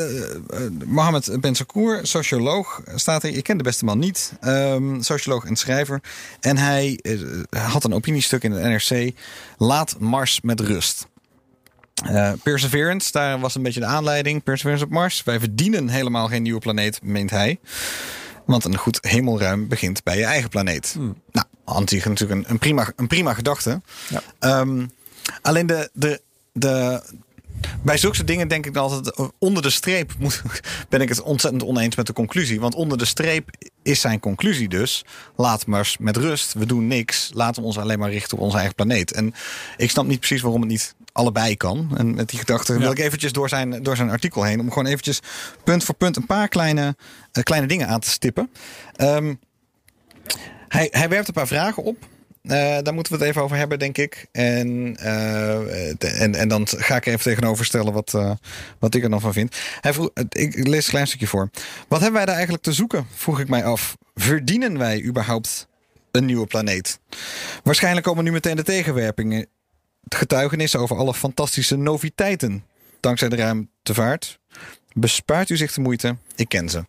[0.84, 3.30] Mohammed Ben Sakour, socioloog, staat er.
[3.30, 4.32] Je kent de beste man niet.
[4.40, 6.00] Ehm, socioloog en schrijver.
[6.40, 7.00] En hij
[7.50, 9.12] had een opiniestuk in de NRC.
[9.58, 11.06] Laat Mars met rust.
[12.42, 14.42] Perseverance, daar was een beetje de aanleiding.
[14.42, 15.22] Perseverance op Mars.
[15.24, 17.58] Wij verdienen helemaal geen nieuwe planeet, meent hij.
[18.46, 20.96] Want een goed hemelruim begint bij je eigen planeet.
[21.32, 23.80] Nou, aan zich natuurlijk een, een, prima, een prima gedachte.
[24.08, 24.22] Ja.
[24.38, 24.86] Ehm,
[25.42, 26.20] alleen de, de,
[26.52, 27.02] de,
[27.82, 29.30] bij zulke dingen denk ik altijd...
[29.38, 30.42] onder de streep moet,
[30.88, 32.60] ben ik het ontzettend oneens met de conclusie.
[32.60, 33.50] Want onder de streep
[33.82, 35.04] is zijn conclusie dus...
[35.36, 37.30] laat Mars met rust, we doen niks.
[37.34, 39.12] Laten we ons alleen maar richten op onze eigen planeet.
[39.12, 39.34] En
[39.76, 41.90] ik snap niet precies waarom het niet allebei kan.
[41.96, 44.60] En met die gedachte wil ik eventjes door zijn, door zijn artikel heen...
[44.60, 45.20] om gewoon eventjes
[45.64, 46.96] punt voor punt een paar kleine,
[47.32, 48.50] eh, kleine dingen aan te stippen.
[48.96, 49.34] Ehm,
[50.68, 51.96] hij, hij werpt een paar vragen op.
[52.42, 54.26] Eh, daar moeten we het even over hebben, denk ik.
[54.32, 58.10] En, eh, en, en dan ga ik even tegenover stellen wat,
[58.78, 59.56] wat ik er dan van vind.
[59.80, 61.50] Hij vroeg, ik lees een klein stukje voor.
[61.88, 63.96] Wat hebben wij daar eigenlijk te zoeken, vroeg ik mij af.
[64.14, 65.66] Verdienen wij überhaupt
[66.10, 66.98] een nieuwe planeet?
[67.62, 69.46] Waarschijnlijk komen nu meteen de tegenwerpingen.
[70.08, 72.64] Getuigenissen over alle fantastische noviteiten.
[73.00, 74.38] Dankzij de ruimtevaart.
[74.92, 76.16] Bespaart u zich de moeite?
[76.36, 76.84] Ik ken ze.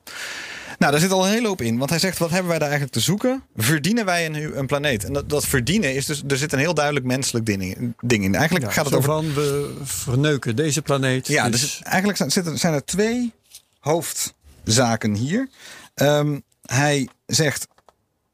[0.78, 1.78] Nou, daar zit al een hele hoop in.
[1.78, 3.44] Want hij zegt, wat hebben wij daar eigenlijk te zoeken?
[3.56, 5.04] Verdienen wij een, een planeet?
[5.04, 6.24] En dat, dat verdienen is dus...
[6.28, 8.36] Er zit een heel duidelijk menselijk ding, ding in.
[8.36, 9.10] Eigenlijk Ja, gaat het over...
[9.10, 11.28] van we verneuken deze planeet.
[11.28, 13.34] Ja, dus, dus eigenlijk zijn, zitten, zijn er twee
[13.80, 15.50] hoofdzaken hier.
[15.94, 17.68] Ehm, hij zegt: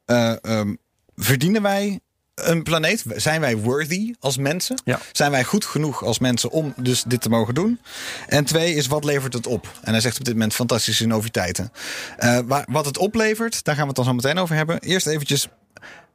[0.05, 0.75] eh, ehm,
[1.15, 1.99] verdienen wij
[2.35, 3.03] een planeet?
[3.15, 4.81] Zijn wij worthy als mensen?
[4.85, 4.99] Ja.
[5.11, 7.79] Zijn wij goed genoeg als mensen om dus dit te mogen doen?
[8.27, 9.67] En twee is: wat levert het op?
[9.81, 11.71] En hij zegt op dit moment fantastische noviteiten.
[12.17, 14.79] Eh, wa- wat het oplevert, daar gaan we het dan zo meteen over hebben.
[14.79, 15.47] Eerst eventjes: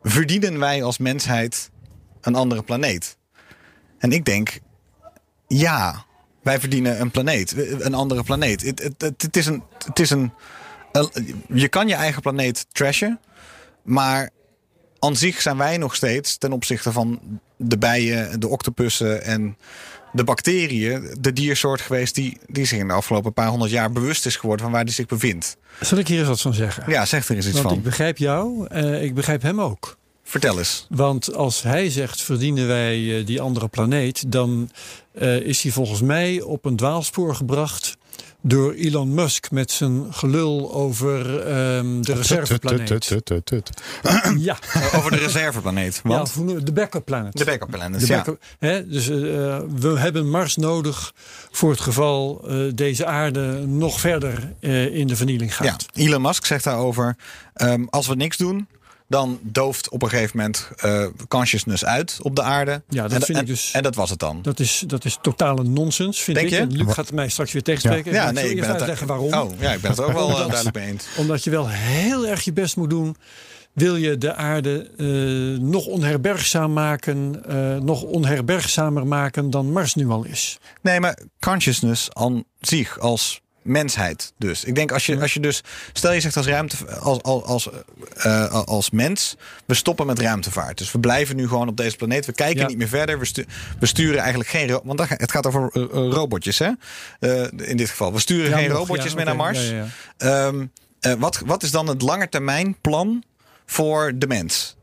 [0.03, 1.71] verdienen wij als mensheid
[2.21, 3.17] een andere planeet?
[3.99, 4.59] En ik denk,
[5.47, 6.05] ja,
[6.43, 8.63] wij verdienen een planeet, een andere planeet.
[8.63, 10.33] Het, het, het, het is een, het is een-
[11.49, 13.21] je kan je eigen planeet trashen,
[13.83, 14.31] maar
[14.99, 17.21] aan zich zijn wij nog steeds ten opzichte van
[17.57, 19.57] de bijen, de octopussen en
[20.13, 24.27] de bacteriën, de diersoort geweest die, die zich in de afgelopen paar honderd jaar bewust
[24.27, 25.57] is geworden van waar die zich bevindt.
[25.81, 26.85] Zal ik hier eens wat van zeggen?
[26.87, 27.77] Ja, zeg er eens iets Want van.
[27.77, 29.97] ik begrijp jou, eh, ik begrijp hem ook.
[30.23, 30.87] Vertel eens.
[30.89, 34.71] Want als hij zegt verdienen wij eh, die andere planeet, dan
[35.13, 37.98] eh, is hij volgens mij op een dwaalspoor gebracht
[38.41, 42.87] door Elon Musk met zijn gelul over ehm, de reserveplaneet.
[42.87, 43.83] Tut, tut, tut, tut, tut.
[44.49, 44.59] Ja,
[44.95, 46.01] Over de reserveplaneet.
[46.05, 47.37] ja, Want de backup planet.
[47.37, 48.01] de backup planet.
[48.01, 48.25] De Ja.
[48.59, 49.17] hè, dus eh,
[49.77, 51.13] we hebben Mars nodig
[51.51, 55.87] voor het geval eh, deze aarde nog verder eh, in de vernieling ja, gaat.
[55.95, 57.17] Elon Musk zegt daarover:
[57.55, 58.69] ehm, als we niks doen,
[59.09, 62.83] dan dooft op een gegeven moment eh, consciousness uit op de aarde.
[62.89, 64.43] Ja, dat en, vind en- ik dus- En dat was het dan.
[64.43, 66.55] Dat is, dat is totale nonsens, vind Denk ik.
[66.57, 66.61] je?
[66.61, 68.13] En Luc gaat mij straks weer tegenspreken.
[68.13, 69.33] ja, Maar nee, ik ben het uitleggen waarom.
[69.35, 71.05] Oh, ja, ik ben het ook wel eh, Omdat- duidelijk mee eens.
[71.17, 73.17] Omdat je wel heel erg je best moet doen.
[73.73, 77.43] Wil je de aarde eh, nog onherbergzaam maken,
[77.85, 80.59] nog onherbergzamer maken dan Mars nu al is?
[80.83, 84.65] Nee, maar consciousness aan zich als mensheid dus.
[84.65, 85.63] Ik denk als je, als je dus...
[85.93, 86.77] Stel je zegt als ruimte...
[87.01, 87.69] Als, als, als,
[88.17, 90.79] eh, als mens, we stoppen met ruimtevaart.
[90.79, 92.27] Dus we blijven nu gewoon op deze planeet.
[92.27, 92.67] We kijken Ja.
[92.67, 93.19] niet meer verder.
[93.19, 93.45] We, stu-
[93.81, 94.81] we sturen eigenlijk geen...
[94.85, 96.71] Want het gaat over eh, eh, robotjes, hè?
[97.21, 98.13] Eh, in dit geval.
[98.13, 99.69] We sturen Ja, geen nog, robotjes ja, meer naar Mars.
[99.69, 99.85] ja, ja,
[100.19, 100.47] ja.
[100.47, 100.67] Ehm,
[101.01, 103.23] eh, wat, wat is dan het langetermijnplan
[103.67, 104.77] voor de mens?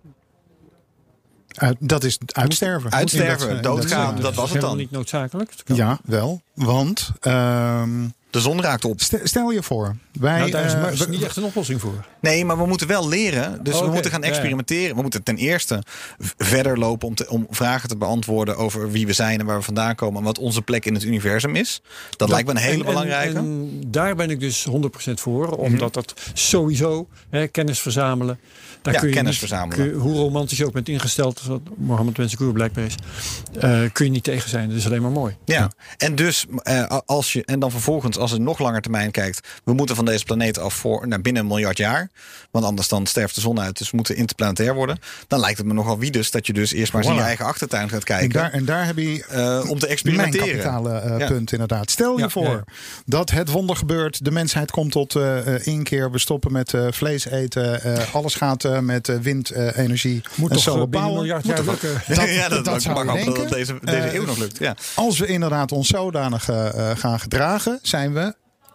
[1.56, 2.92] Uit- dat is uitsterven.
[2.92, 4.78] Uitsterven, doodgaan, dat- dat was het dan.
[4.78, 5.52] niet noodzakelijk.
[5.66, 6.42] Ja, wel.
[6.54, 9.02] Want ehm, De zon raakt op.
[9.02, 10.38] st- stel je voor, wij.
[10.40, 12.06] Nou, daar is eh, we- niet echt een oplossing voor.
[12.22, 13.64] Nee, maar we moeten wel leren.
[13.64, 14.28] Dus Oh, we moeten gaan ja.
[14.28, 14.96] experimenteren.
[14.96, 15.84] We moeten ten eerste
[16.38, 19.64] verder lopen om, te, om vragen te beantwoorden over wie we zijn en waar we
[19.64, 20.18] vandaan komen.
[20.20, 21.82] En wat onze plek in het universum is.
[22.18, 23.38] Dat, lijkt me een hele En- belangrijke.
[23.38, 25.48] En daar ben ik dus 100% voor.
[25.48, 25.56] Mhm.
[25.60, 28.40] Omdat dat sowieso, hè, kennis verzamelen.
[28.82, 29.90] Daar Ja, kun je kennis niet- verzamelen.
[29.92, 32.96] kun hoe romantisch je ook bent ingesteld, wat Mohammed Bensekour blijkbaar is.
[33.60, 34.70] eh, kun je niet tegen zijn.
[34.70, 35.36] Dat is alleen maar mooi.
[35.46, 35.72] ja.
[35.98, 39.74] En dus eh, als je en dan vervolgens als je nog langer termijn kijkt, we
[39.74, 42.10] moeten van deze planeet af voor nou, binnen een miljard jaar,
[42.52, 43.78] want anders dan sterft de zon uit.
[43.78, 45.00] Dus we moeten interplanetair worden.
[45.28, 47.24] Dan lijkt het me nogal wie dus dat je dus eerst maar eens in je
[47.24, 50.48] eigen achtertuin gaat en, kijken daar, en daar heb je eh, om te mijn experimenteren.
[50.48, 51.28] kapitale eh, Ja.
[51.28, 51.92] punt inderdaad.
[51.92, 52.64] Stel je Ja, voor ja.
[53.06, 54.24] dat het wonder gebeurt.
[54.26, 56.12] De mensheid komt tot eh, eh, inkeer.
[56.12, 57.82] We stoppen met eh, vlees eten.
[57.84, 60.22] eh, alles gaat eh, met eh, windenergie.
[60.36, 61.90] Moet en toch eh, binnen een miljard jaar lukken.
[62.16, 63.52] Dat- ja, dat, dat dat zou mag hopen dat denken.
[63.58, 64.58] deze, deze eeuw nog lukt.
[64.60, 64.76] Ja.
[64.96, 66.44] Als we inderdaad ons zodanig
[66.96, 68.15] gaan gedragen, zijn we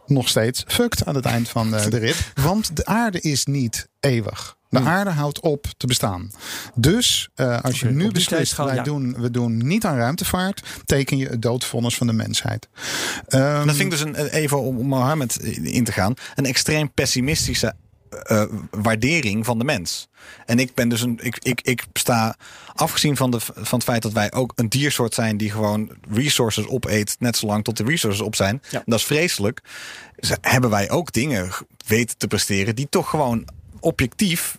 [0.07, 2.32] nog steeds fucked aan het eind van eh, de rit.
[2.34, 4.57] Want de aarde is niet eeuwig.
[4.68, 4.88] De Hmm.
[4.88, 6.30] aarde houdt op te bestaan.
[6.74, 8.82] Dus eh, als je nu beslist, wij ja.
[8.82, 12.68] doen, we doen niet aan ruimtevaart, teken je het doodvonnis van de mensheid.
[13.26, 17.74] Ehm, Dat vind ik dus een, even om Mohammed in te gaan, een extreem pessimistische
[18.11, 20.09] eh, waardering van de mens.
[20.47, 21.19] En ik ben dus een.
[21.23, 22.37] Ik, ik, ik sta
[22.75, 26.67] afgezien van, de, van het feit dat wij ook een diersoort zijn die gewoon resources
[26.67, 28.63] opeet, net zolang tot de resources op zijn.
[28.71, 28.83] Ja.
[28.87, 29.61] Dat is vreselijk.
[30.19, 31.51] Z- Hebben wij ook dingen
[31.87, 33.49] weten te presteren die toch gewoon
[33.81, 34.59] objectief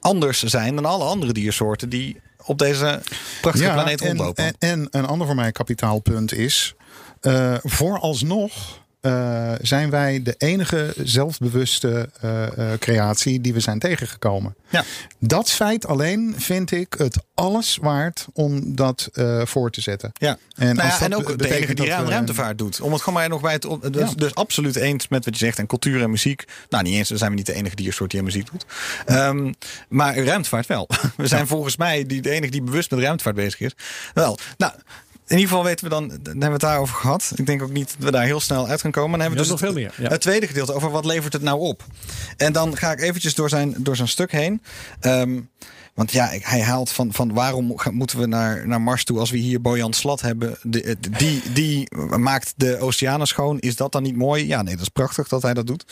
[0.00, 3.02] anders zijn dan alle andere diersoorten die op deze
[3.40, 4.44] prachtige planeet en, rondlopen.
[4.44, 6.74] En, en een ander voor mij kapitaalpunt is,
[7.20, 14.54] eh, vooralsnog eh, zijn wij de enige zelfbewuste eh, eh, creatie die we zijn tegengekomen.
[14.68, 14.84] ja.
[15.18, 19.08] Dat feit alleen vind ik het alles waard om dat
[19.44, 20.10] voor te zetten.
[20.14, 20.38] Ja.
[20.56, 22.80] En Nou ja, en ook de enige die we- ruimtevaart doet.
[22.80, 23.62] Om het gewoon maar nog bij het.
[23.92, 24.14] Dus, Ja.
[24.16, 25.58] dus absoluut eens met wat je zegt.
[25.58, 26.44] En cultuur en muziek.
[26.68, 27.08] Nou, niet eens.
[27.08, 28.64] Dan zijn we niet de enige die aan muziek doet.
[29.06, 29.52] Ehm,
[29.88, 30.88] maar ruimtevaart wel.
[31.16, 33.72] We zijn volgens mij die, de enige die bewust met ruimtevaart bezig is.
[34.14, 34.38] Wel.
[34.56, 34.72] Nou.
[35.28, 37.32] In ieder geval weten we dan, dan hebben we het daarover gehad.
[37.36, 39.10] Ik denk ook niet dat we daar heel snel uit gaan komen.
[39.10, 40.12] Dan hebben we Ja, dus nog het, veel meer, ja.
[40.12, 41.84] het tweede gedeelte over wat levert het nou op.
[42.36, 44.62] En dan ga ik eventjes door zijn, door zijn stuk heen.
[45.00, 45.40] Ehm,
[45.98, 49.36] want ja, hij haalt van, van waarom moeten we naar, naar Mars toe als we
[49.36, 50.56] hier Bojan Slat hebben.
[50.62, 51.88] De, de- die, die
[52.18, 53.58] maakt de oceanen schoon.
[53.58, 54.46] Is dat dan niet mooi?
[54.46, 55.84] Ja, nee, dat is prachtig dat hij dat doet.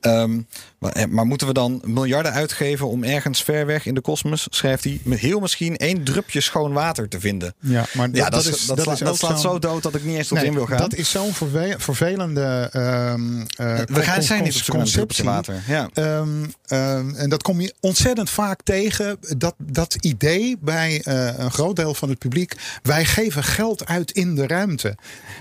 [0.00, 0.40] Ehm,
[0.78, 4.46] maar, eh, maar moeten we dan miljarden uitgeven om ergens ver weg in de kosmos,
[4.50, 7.54] schrijft hij, met heel misschien één drupje schoon water te vinden?
[7.60, 10.38] Ja, maar Ja, dat, is, dat, slaat, dat zo dood dat ik niet eens tot
[10.38, 10.78] Nee, in wil gaan.
[10.78, 15.24] Dat is zo'n verve- vervelende ehm eh, we gaan zijn druppeltje conceptie.
[15.24, 15.62] water.
[15.66, 15.88] Ja.
[15.94, 19.16] Ehm, en dat kom je ontzettend vaak tegen.
[19.36, 22.54] Dat, dat idee bij eh, een groot deel van het publiek.
[22.82, 24.96] Wij geven geld uit in de ruimte.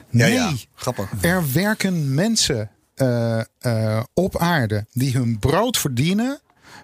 [0.09, 1.09] Nee, ja, grappig.
[1.22, 6.39] er werken mensen eh, eh, op aarde die hun brood verdienen.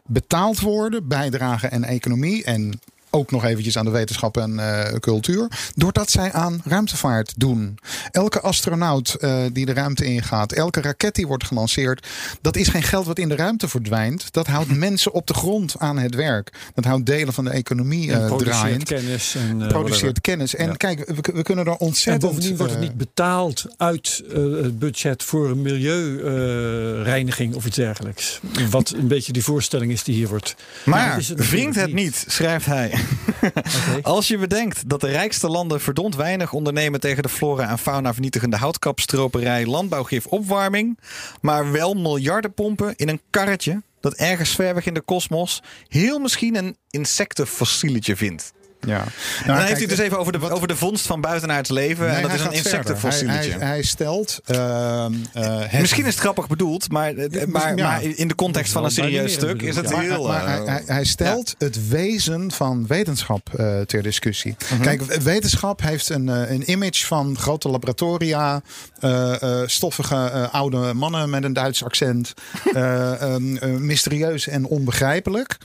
[0.06, 2.44] Betaald worden, bijdragen en economie.
[2.44, 5.48] En ook nog eventjes aan de wetenschap en eh, cultuur.
[5.76, 7.78] Doordat zij aan ruimtevaart doen.
[8.12, 12.08] Elke astronaut eh, die de ruimte ingaat, elke raket die wordt gelanceerd,
[12.42, 14.32] dat is geen geld wat in de ruimte verdwijnt.
[14.34, 16.52] Dat houdt mensen op de grond aan het werk.
[16.74, 18.84] Dat houdt delen van de economie En eh produceert draaiend.
[18.84, 19.36] kennis.
[19.36, 20.22] En, eh, Produceert whatever.
[20.22, 20.56] kennis.
[20.56, 20.74] En Ja.
[20.76, 22.32] kijk, we, we kunnen er En ontzettend.
[22.34, 28.40] bovendien wordt het niet betaald uit eh, het budget voor een milieureiniging of iets dergelijks.
[28.70, 30.56] Wat een beetje die voorstelling is die hier wordt.
[30.86, 32.97] Maar het vriend het niet, schrijft hij.
[34.02, 38.14] Als je bedenkt dat de rijkste landen verdomd weinig ondernemen tegen de flora en fauna
[38.14, 41.00] vernietigende houtkapstroperij, landbouwgif, opwarming,
[41.42, 46.20] maar wel miljarden pompen in een karretje dat ergens ver weg in de kosmos heel
[46.20, 48.54] misschien een insectenfossieletje vindt.
[48.80, 49.00] Ja.
[49.00, 49.06] en Nou,
[49.46, 52.06] dan heeft kijk, hij het dus even over de, over de vondst van buitenaards leven.
[52.08, 53.50] nee, en dat is een insectenfossieletje.
[53.50, 54.40] Hij, hij, hij stelt.
[54.46, 57.88] ehm, eh, Misschien is het grappig bedoeld, maar, eh, maar, ja.
[57.90, 60.28] maar in de context van een serieus stuk is het heel...
[60.28, 64.56] maar eh, hij, hij, hij stelt het wezen van wetenschap eh, ter discussie.
[64.72, 64.82] Mhm.
[64.82, 68.62] Kijk, wetenschap heeft een, een image van grote laboratoria,
[69.00, 72.34] eh, eh, stoffige eh, oude mannen met een Duits accent,
[72.74, 75.58] eh, ehm, eh, mysterieus en onbegrijpelijk.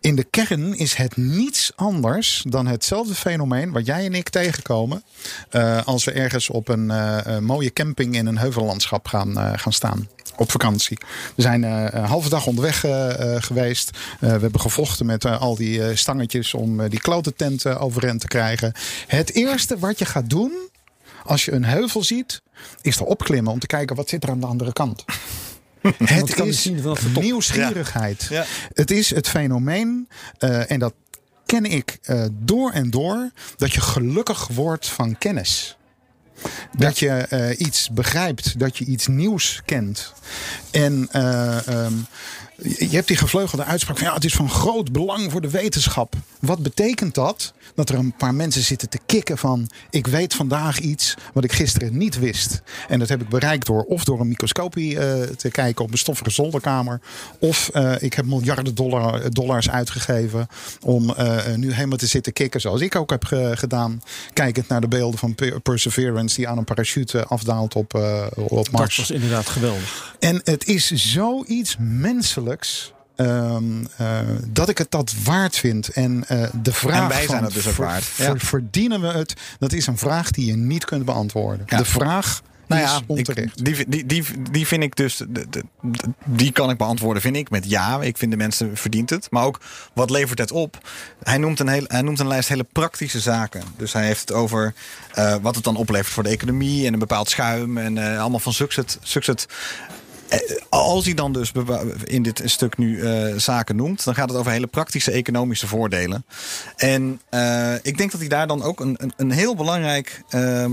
[0.00, 5.02] In de kern is het niets anders dan hetzelfde fenomeen wat jij en ik tegenkomen.
[5.50, 9.52] eh, als we ergens op een eh, eh, mooie camping in een heuvellandschap gaan, eh,
[9.54, 10.08] gaan staan.
[10.36, 10.98] Op vakantie.
[11.34, 12.80] We zijn een halve dag onderweg
[13.44, 13.90] geweest.
[14.20, 18.72] We hebben gevochten met al die stangetjes om die klote tent overeind te krijgen.
[19.06, 20.52] Het eerste wat je gaat doen
[21.24, 22.42] als je een heuvel ziet,
[22.82, 25.04] is er opklimmen om te kijken wat zit er aan de andere kant.
[26.04, 28.26] Het is zien nieuwsgierigheid.
[28.30, 28.44] Ja.
[28.72, 30.08] Het is het fenomeen,
[30.38, 30.94] eh, en dat
[31.46, 35.76] ken ik eh, door en door, dat je gelukkig wordt van kennis.
[36.76, 40.12] Dat je eh, iets begrijpt, dat je iets nieuws kent.
[40.70, 41.92] En eh, ehm,
[42.62, 46.14] je hebt die gevleugelde uitspraak van ja, het is van groot belang voor de wetenschap.
[46.40, 47.52] Wat betekent dat?
[47.74, 51.52] Dat er een paar mensen zitten te kikken van ik weet vandaag iets wat ik
[51.52, 52.62] gisteren niet wist.
[52.88, 55.98] En dat heb ik bereikt door of door een microscopie eh, te kijken op een
[55.98, 57.00] stoffige zolderkamer.
[57.38, 60.46] Of eh, ik heb miljarden dollar, dollars uitgegeven
[60.80, 64.02] om eh, nu helemaal te zitten kikken zoals ik ook heb ge- gedaan.
[64.32, 67.94] Kijkend naar de beelden van Per- Perseverance die aan een parachute afdaalt op,
[68.36, 68.96] op Dat Mars.
[68.96, 70.14] was inderdaad geweldig.
[70.18, 72.92] En het is zoiets menselijks.
[73.26, 74.18] Ehm, eh,
[74.48, 75.88] dat ik het dat waard vind.
[75.88, 78.04] En eh, de vraag En wij zijn van, het dus ook waard.
[78.04, 78.38] ver- Ja.
[78.38, 79.34] verdienen we het?
[79.58, 81.62] Dat is een vraag die je niet kunt beantwoorden.
[81.66, 81.76] Ja.
[81.76, 83.00] De vraag Nou is ja,
[83.34, 85.22] ik, die, die, die, die vind ik dus.
[86.24, 88.00] Die kan ik beantwoorden, vind ik, met ja.
[88.02, 89.26] Ik vind de mensen verdient het.
[89.30, 89.60] Maar ook,
[89.94, 90.78] wat levert het op?
[91.22, 93.62] Hij noemt een, heel, hij noemt een lijst hele praktische zaken.
[93.76, 94.74] Dus hij heeft het over
[95.14, 97.78] eh, wat het dan oplevert voor de economie en een bepaald schuim.
[97.78, 98.98] En allemaal van succes.
[99.02, 99.46] succes.
[100.30, 101.52] Eh, Als hij dan dus
[102.04, 106.24] in dit stuk nu eh, zaken noemt, dan gaat het over hele praktische economische voordelen.
[106.76, 110.72] En eh, ik denk dat hij daar dan ook een, een, een heel belangrijk ehm,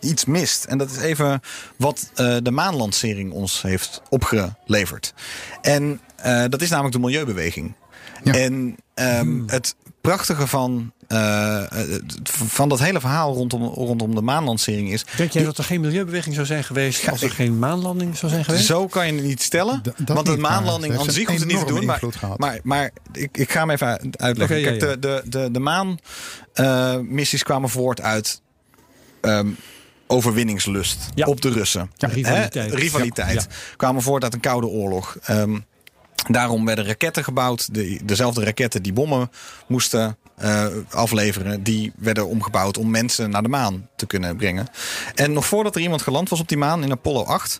[0.00, 0.64] iets mist.
[0.64, 1.40] En dat is even
[1.76, 2.10] wat
[2.42, 5.14] de maanlancering ons heeft opgeleverd.
[5.60, 6.00] En
[6.48, 7.74] dat is namelijk de milieubeweging.
[8.22, 8.32] Ja.
[8.32, 11.62] En ehm, het prachtige van, eh,
[11.94, 15.04] eh, van dat hele verhaal rondom, rondom de maanlancering is.
[15.16, 18.32] Denk jij dat er geen milieubeweging zou zijn geweest als er ik- geen maanlanding zou
[18.32, 18.64] zijn geweest?
[18.66, 19.82] Zo kan je het niet stellen.
[19.82, 21.84] D- want de maanlanding aan zich hoeft het niet te doen.
[21.84, 22.00] Maar,
[22.36, 24.62] maar, maar ik, ik ga hem even uitleggen.
[24.62, 24.86] Kijk, ja.
[24.86, 25.60] de, de, de, de
[26.54, 28.40] maanmissies kwamen voort uit
[29.20, 29.48] ehm,
[30.06, 31.26] overwinningslust Ja.
[31.26, 31.90] op de Russen.
[31.96, 32.70] Ja, rivaliteit.
[32.70, 32.76] Hè?
[32.76, 33.42] Rivaliteit.
[33.50, 35.16] Ja, Kwamen voort uit een koude oorlog.
[35.22, 35.58] Ehm,
[36.28, 37.74] daarom werden raketten gebouwd.
[37.74, 39.30] De, dezelfde raketten die bommen
[39.66, 41.62] moesten eh, afleveren.
[41.62, 44.66] Die werden omgebouwd om mensen naar de maan te kunnen brengen.
[45.14, 47.58] En nog voordat er iemand geland was op die maan in Apollo 8.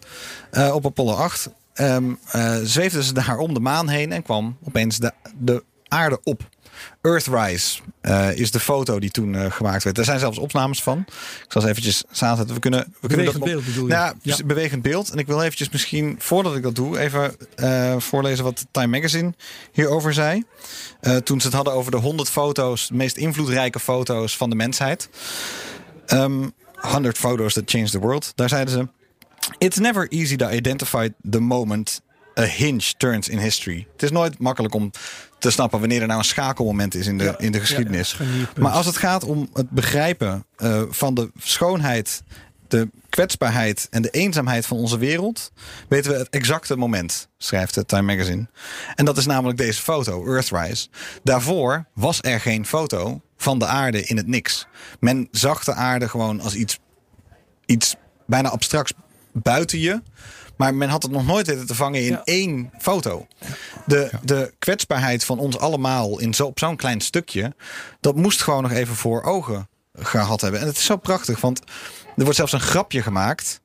[0.51, 4.13] eh, op Apollo 8 ehm, eh, zweefden ze daar om de maan heen.
[4.13, 6.49] En kwam opeens de, de aarde op.
[7.03, 9.99] Earthrise eh, is de foto die toen eh, gemaakt werd.
[9.99, 10.99] Er zijn zelfs opnames van.
[11.45, 12.55] Ik zal ze eventjes samenzetten.
[12.55, 13.93] We kunnen, we kunnen Bewegend dat beeld bedoel je?
[13.93, 14.37] Ja, Ja.
[14.45, 15.11] bewegend beeld.
[15.11, 19.35] En ik wil eventjes misschien, voordat ik dat doe, even eh, voorlezen wat Time Magazine
[19.73, 20.45] hierover zei.
[21.25, 25.09] Toen ze het hadden over de 100 foto's, de meest invloedrijke foto's van de mensheid.
[26.07, 28.33] Ehm 100 photos that changed the world.
[28.35, 28.89] Daar zeiden ze:
[29.59, 32.01] It's never easy to identify the moment
[32.39, 33.87] a hinge turns in history.
[33.93, 34.91] Het is nooit makkelijk om
[35.39, 38.17] te snappen wanneer er nou een schakelmoment is in de, in de geschiedenis.
[38.19, 42.23] Ja, maar als het gaat om het begrijpen eh, van de schoonheid,
[42.69, 45.53] de kwetsbaarheid en de eenzaamheid van onze wereld,
[45.89, 48.47] weten we het exacte moment, schrijft het Time Magazine.
[48.95, 50.89] En dat is namelijk deze foto, Earthrise.
[51.23, 54.67] Daarvoor was er geen foto van de aarde in het niks.
[55.01, 56.79] Men zag de aarde gewoon als iets,
[57.67, 57.95] iets
[58.27, 58.93] bijna abstracts
[59.33, 60.03] buiten je.
[60.57, 62.21] Maar men had het nog nooit weten te vangen in Ja.
[62.25, 63.27] één foto.
[63.87, 67.55] De, de kwetsbaarheid van ons allemaal in zo, op zo'n klein stukje.
[68.01, 70.61] Dat moest gewoon nog even voor ogen gehad hebben.
[70.61, 71.61] En het is zo prachtig, want
[72.17, 73.61] er wordt zelfs een grapje gemaakt.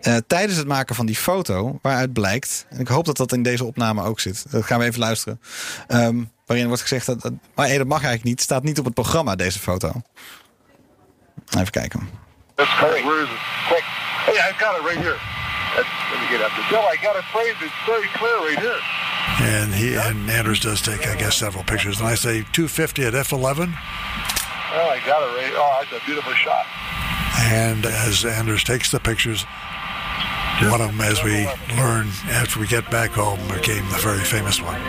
[0.00, 3.42] eh, tijdens het maken van die foto, waaruit blijkt, en ik hoop dat dat in
[3.42, 5.40] deze opname ook zit, dat gaan we even luisteren.
[5.88, 8.84] ehm, waarin wordt gezegd dat, dat, maar nee, dat mag eigenlijk niet, staat niet op
[8.84, 9.92] het programma, deze foto.
[11.58, 12.08] Even kijken.
[12.54, 12.70] That's.
[12.80, 13.38] Where is it?
[13.68, 13.84] Quick.
[14.26, 15.16] Hey, I've got it right here.
[15.76, 16.68] That's, let me get up there.
[16.70, 17.56] Bill, I got it framed.
[17.60, 18.80] It's very clear right here.
[19.40, 21.98] And he and Anders does take, I guess, several pictures.
[21.98, 23.72] And I say 250 at f11.
[24.74, 25.52] Oh, I got it right.
[25.54, 26.66] Oh, that's a beautiful shot.
[27.40, 29.44] And as Anders takes the pictures,
[30.62, 31.46] one of them, as we
[31.76, 34.80] learn after we get back home, became the very famous one.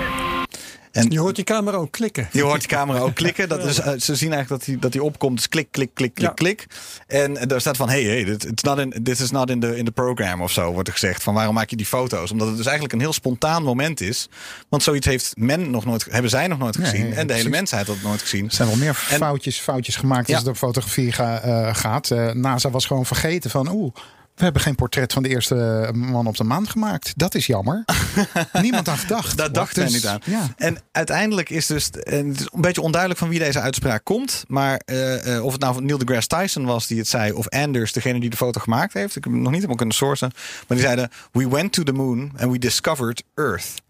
[1.02, 2.28] Je hoort die camera ook klikken.
[2.32, 3.50] Je hoort die camera ook klikken.
[3.50, 5.36] Dat is, eh, ze zien eigenlijk dat hij dat hij opkomt.
[5.38, 6.34] Dus klik, klik, klik, klik, Ja.
[6.34, 6.66] klik.
[7.08, 9.60] En eh, daar staat van: hey, hey, dit- it's not in, this is not in
[9.60, 10.72] the, in the program of zo.
[10.74, 11.24] Wordt er gezegd.
[11.24, 12.32] Van waarom maak je die foto's?
[12.32, 14.30] Omdat het dus eigenlijk een heel spontaan moment is.
[14.70, 17.14] Want zoiets heeft men nog nooit, hebben zij nog nooit gezien.
[17.14, 18.46] en de hele mensheid had het nooit gezien.
[18.46, 20.38] Er zijn wel meer En- foutjes, foutjes gemaakt als Ja.
[20.38, 22.10] het op fotografie ga- eh, gaat.
[22.34, 23.70] NASA was gewoon vergeten van...
[23.72, 23.94] Oeh,
[24.36, 27.14] we hebben geen portret van de eerste man op de maan gemaakt.
[27.16, 27.86] Dat is jammer.
[28.62, 29.38] Niemand aan gedacht.
[29.38, 30.20] Daar dacht Dus, niet aan.
[30.26, 30.54] Ja.
[30.56, 34.44] En uiteindelijk is dus en het is een beetje onduidelijk van wie deze uitspraak komt.
[34.48, 37.50] Maar eh, eh, of het nou van Neil deGrasse Tyson was die het zei, of
[37.50, 39.16] Anders, degene die de foto gemaakt heeft.
[39.16, 40.32] Ik heb hem nog niet helemaal kunnen sourcen.
[40.68, 43.82] Maar die zeiden: We went to the moon and we discovered Earth.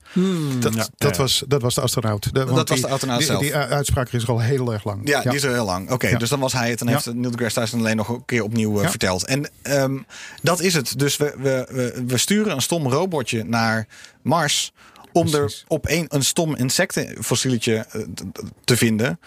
[0.60, 0.88] Dat, Ja.
[0.98, 2.34] dat, was, dat was de astronaut.
[2.34, 3.42] De- want was die- de astronaut die, zelf.
[3.42, 5.02] Die, eh, uitspraak is al heel erg lang.
[5.08, 5.92] Ja, die is er heel lang.
[5.92, 6.18] Oké, Ja.
[6.18, 6.82] dus dan was hij het.
[6.82, 6.94] En Ja.
[6.94, 8.90] heeft Neil deGrasse Tyson alleen nog een keer opnieuw eh, Ja.
[8.90, 9.26] verteld.
[9.26, 9.98] En ehm,
[10.42, 11.00] dat is het.
[11.00, 13.88] Dus we, we, we, we sturen een stom robotje naar
[14.22, 14.74] Mars.
[15.12, 15.60] Om Precies.
[15.60, 18.02] er op een, een stom insectenfossieletje eh,
[18.64, 19.20] te vinden.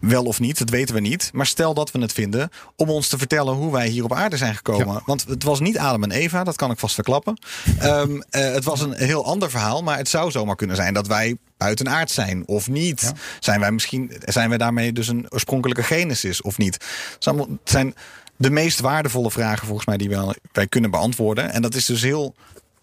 [0.00, 1.30] Wel of niet, dat weten we niet.
[1.32, 4.36] Maar stel dat we het vinden, om ons te vertellen hoe wij hier op aarde
[4.36, 4.94] zijn gekomen.
[4.94, 5.02] Ja.
[5.06, 7.38] Want het was niet Adam en Eva, dat kan ik vast verklappen.
[7.78, 11.06] Ehm, eh, het was een heel ander verhaal, maar het zou zomaar kunnen zijn dat
[11.06, 13.00] wij buitenaard zijn of niet.
[13.00, 13.12] Ja.
[13.40, 16.84] Zijn wij misschien, zijn wij daarmee dus een oorspronkelijke genesis of niet?
[17.18, 17.94] Het zijn
[18.36, 20.10] de meest waardevolle vragen volgens mij die
[20.52, 21.52] wij kunnen beantwoorden.
[21.52, 22.34] En dat is dus heel.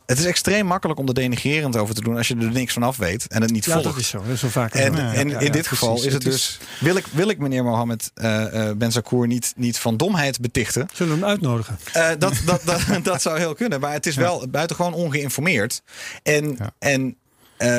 [0.08, 2.84] Het is extreem makkelijk om er denigerend over te doen als je er niks van
[2.84, 3.88] af weet en het niet Ja, volgt.
[3.88, 4.18] dat is zo.
[4.18, 4.74] Dat is zo vaak.
[4.74, 6.08] En, Ja, en ja, in dit geval precies.
[6.08, 6.60] is het Het dus.
[6.80, 10.88] Wil ik, wil ik meneer Mohammed uh, Ben Zakour niet, niet van domheid betichten?
[10.94, 11.78] Zullen we hem uitnodigen?
[11.96, 13.80] Uh, dat, dat, dat, dat zou heel kunnen.
[13.80, 15.82] Maar het is wel buitengewoon ongeïnformeerd.
[16.24, 17.16] En, en,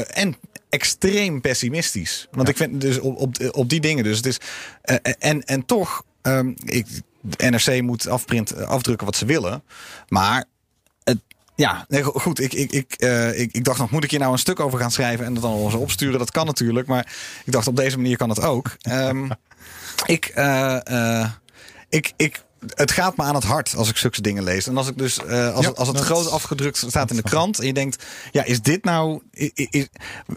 [0.08, 0.36] en
[0.68, 2.28] extreem pessimistisch.
[2.30, 4.04] Want ik vind dus op, op, op die dingen.
[4.04, 4.38] Dus het is.
[5.18, 6.02] En, en toch.
[6.22, 6.86] Um, ik,
[7.20, 9.62] de NRC moet afprint, afdrukken wat ze willen.
[10.08, 10.44] Maar
[11.58, 12.40] ja, nee, goed.
[12.40, 14.78] Ik, ik, ik, uh, ik, ik dacht nog, moet ik hier nou een stuk over
[14.78, 16.18] gaan schrijven en dat dan eens opsturen?
[16.18, 16.86] Dat kan natuurlijk.
[16.86, 17.12] Maar
[17.44, 18.76] ik dacht, op deze manier kan het ook.
[18.90, 19.30] Um,
[20.06, 21.26] ik, uh,
[21.88, 22.42] ik, ik,
[22.74, 24.66] het gaat me aan het hart als ik zulke dingen lees.
[24.66, 27.58] En als ik dus, als, Ja, als het groot afgedrukt staat in de krant.
[27.58, 29.22] En je denkt, ja, is dit nou.
[29.30, 29.88] is-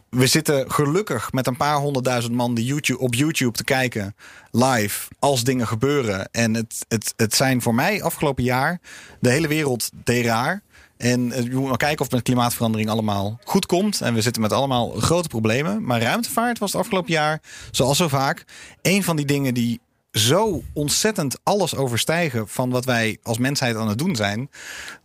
[0.09, 4.15] we zitten gelukkig met een paar honderdduizend man die YouTube, op YouTube te kijken.
[4.51, 5.07] Live.
[5.19, 6.30] Als dingen gebeuren.
[6.32, 8.80] En het, het, het zijn voor mij afgelopen jaar.
[9.19, 10.61] De hele wereld deed raar.
[11.02, 14.02] En eh, je moet maar kijken of het met klimaatverandering allemaal goed komt.
[14.02, 15.84] En we zitten met allemaal grote problemen.
[15.84, 17.41] Maar ruimtevaart was het afgelopen jaar,
[17.72, 18.45] zoals zo vaak,
[18.82, 19.80] een van die dingen die
[20.12, 24.49] zo ontzettend alles overstijgen van wat wij als mensheid aan het doen zijn.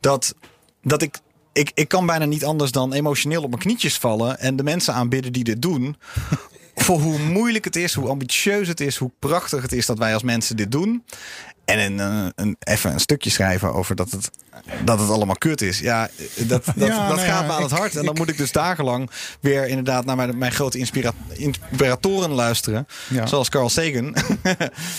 [0.01, 0.35] Dat,
[0.83, 1.19] dat ik,
[1.53, 4.95] ik, ik kan bijna niet anders dan emotioneel op mijn knietjes vallen en de mensen
[4.95, 5.97] aanbidden die dit doen.
[6.75, 10.15] voor hoe moeilijk het is, hoe ambitieus het is, hoe prachtig het is dat wij
[10.15, 11.05] als mensen dit doen.
[11.67, 14.31] En een, een, een, even een stukje schrijven over dat het,
[14.85, 15.79] dat het allemaal kut is.
[15.79, 17.97] Ja, dat, dat, Ja, dat nou gaat ja, me aan het hart.
[17.97, 19.11] En dan ik- moet ik dus dagenlang
[19.41, 22.87] weer inderdaad naar mijn, mijn grote inspira inspiratoren luisteren.
[23.09, 23.27] Ja.
[23.27, 24.15] Zoals Carl Sagan.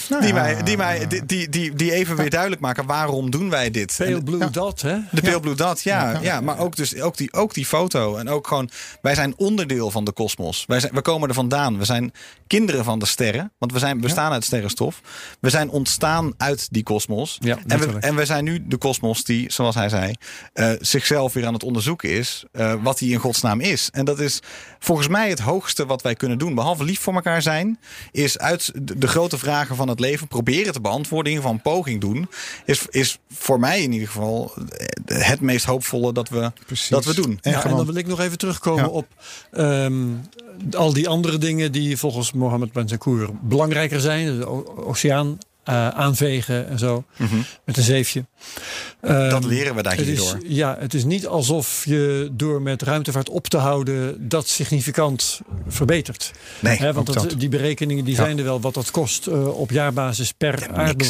[0.10, 0.42] Nou die, ja.
[0.42, 3.96] mij, die, mij, die, die, die, die even weer duidelijk maken waarom doen wij dit.
[3.98, 4.48] Pale Blue ja.
[4.48, 4.98] Dot, hè?
[5.12, 6.12] de Pale Blue Dot, ja.
[6.12, 6.20] Ja.
[6.22, 8.16] ja, maar ook, dus, ook, die, ook die foto.
[8.18, 8.70] En ook gewoon,
[9.02, 10.64] wij zijn onderdeel van de kosmos.
[10.68, 11.78] Wij zijn, we komen er vandaan.
[11.78, 12.12] We zijn
[12.48, 13.52] kinderen van de sterren.
[13.58, 15.02] Want we zijn, bestaan uit sterrenstof.
[15.40, 17.38] We zijn ontstaan uit die kosmos.
[17.40, 20.14] Ja, en, we, en we zijn nu de kosmos die, zoals hij zei,
[20.54, 22.44] eh, zichzelf weer aan het onderzoeken is.
[22.52, 23.90] eh, wat hij in godsnaam is.
[23.92, 24.40] En dat is
[24.80, 26.56] volgens mij het hoogste wat wij kunnen doen.
[26.56, 27.80] Behalve lief voor elkaar zijn.
[28.12, 31.32] Is uit de, grote vragen van het leven proberen te beantwoorden.
[31.32, 32.30] In ieder geval een poging doen.
[32.66, 34.54] Is, is voor mij in ieder geval
[35.06, 36.90] het meest hoopvolle dat we, Precies.
[36.90, 37.40] dat we doen.
[37.42, 38.90] En Ja, en gewoon- dan wil ik nog even terugkomen Ja.
[38.90, 39.08] op
[39.52, 40.06] ehm,
[40.72, 44.40] al die andere dingen die volgens Mohammed Ben Zakour belangrijker zijn.
[44.40, 44.48] De
[44.86, 45.38] oceaan
[45.68, 47.04] eh, aanvegen en zo.
[47.64, 48.26] Met een zeefje.
[49.02, 49.30] Ehm, Mhm.
[49.30, 50.38] Dat leren we daar is, hierdoor.
[50.44, 56.32] Ja, het is niet alsof je door met ruimtevaart op te houden dat significant verbetert.
[56.60, 57.40] Nee, want ook dat, dat.
[57.40, 58.24] die berekeningen die Ja.
[58.24, 61.08] zijn er wel wat dat kost eh, op jaarbasis per Ja, niks.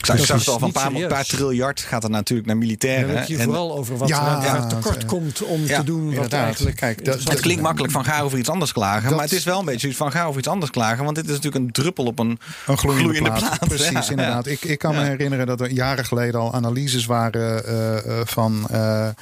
[0.00, 1.08] Ik zag, zag is het al van een niet paar, serieus.
[1.12, 3.16] paar triljard gaat er natuurlijk naar Dan militairen.
[3.16, 5.84] heb je En vooral over wat Ja, er ja, tekort het, komt om ja, te
[5.84, 6.44] doen wat inderdaad.
[6.44, 7.66] eigenlijk Kijk, dat- het klinkt is.
[7.66, 9.02] makkelijk van ga over iets anders klagen.
[9.02, 11.04] Dat- maar het is wel een beetje van ga over iets anders klagen.
[11.04, 13.58] Want dit is natuurlijk een druppel op een, Een gloeiende, gloeiende plaat.
[13.58, 13.68] plaat.
[13.68, 14.46] Precies, Ja, inderdaad.
[14.46, 15.06] Ik, ik kan me Ja.
[15.06, 19.12] herinneren dat er jaren geleden al analyses waren eh, eh, van eh, eh,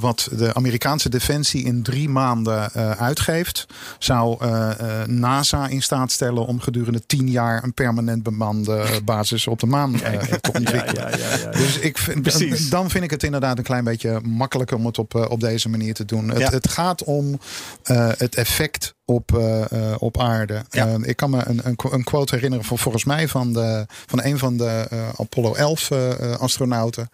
[0.00, 3.66] wat de Amerikaanse defensie in drie maanden eh, uitgeeft.
[3.98, 4.70] Zou eh,
[5.02, 9.66] eh, NASA in staat stellen om gedurende tien jaar een permanent bemande basis op de
[9.66, 10.07] maan eh,
[10.56, 11.10] ontwikkelen.
[11.50, 12.70] Dus ik vind, Precies.
[12.70, 15.68] dan vind ik het inderdaad een klein beetje makkelijker om het op, eh, op deze
[15.68, 16.30] manier te doen.
[16.30, 17.40] Het, het gaat om
[17.82, 20.62] eh, het effect op, eh, op aarde.
[20.70, 20.96] Ja.
[21.02, 24.38] Ik kan me een, een, een quote herinneren van volgens mij van, de, van een
[24.38, 24.86] van de
[25.16, 27.10] Apollo 11 eh, eh, astronauten.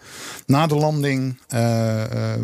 [0.46, 1.38] Na de landing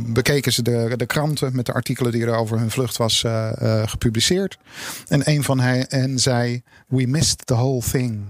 [0.07, 3.25] bekeken ze de, de kranten met de artikelen die er over hun vlucht was
[3.85, 4.59] gepubliceerd.
[5.09, 8.23] En een van hen zei: We missed the whole thing.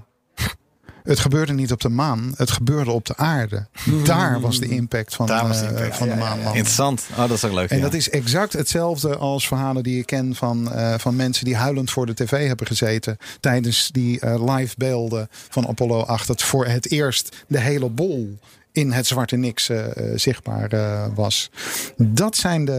[1.10, 3.66] Het gebeurde niet op de maan, het gebeurde op de aarde.
[4.04, 5.96] Daar was de impact van, Daar was de eh, impact.
[5.96, 6.28] van de Ja, ja, ja.
[6.28, 6.56] maanlanding.
[6.56, 7.06] Interessant.
[7.10, 7.70] Oh, dat is ook leuk.
[7.70, 11.56] En dat is exact hetzelfde als verhalen die ik ken van, eh, van mensen die
[11.56, 13.16] huilend voor de tv hebben gezeten.
[13.40, 16.26] Tijdens die eh, live beelden van Apollo 8.
[16.26, 18.38] Dat voor het eerst de hele bol
[18.80, 21.50] in het zwarte niks eh, eh, zichtbaar eh, was.
[21.96, 22.78] Dat zijn de,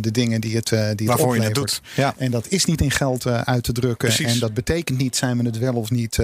[0.00, 1.80] de dingen die het, die Waarvoor het je het doet.
[1.94, 2.14] Ja.
[2.16, 4.08] En dat is niet in geld uit te drukken.
[4.08, 4.32] Precies.
[4.32, 6.18] En dat betekent niet, zijn we het wel of niet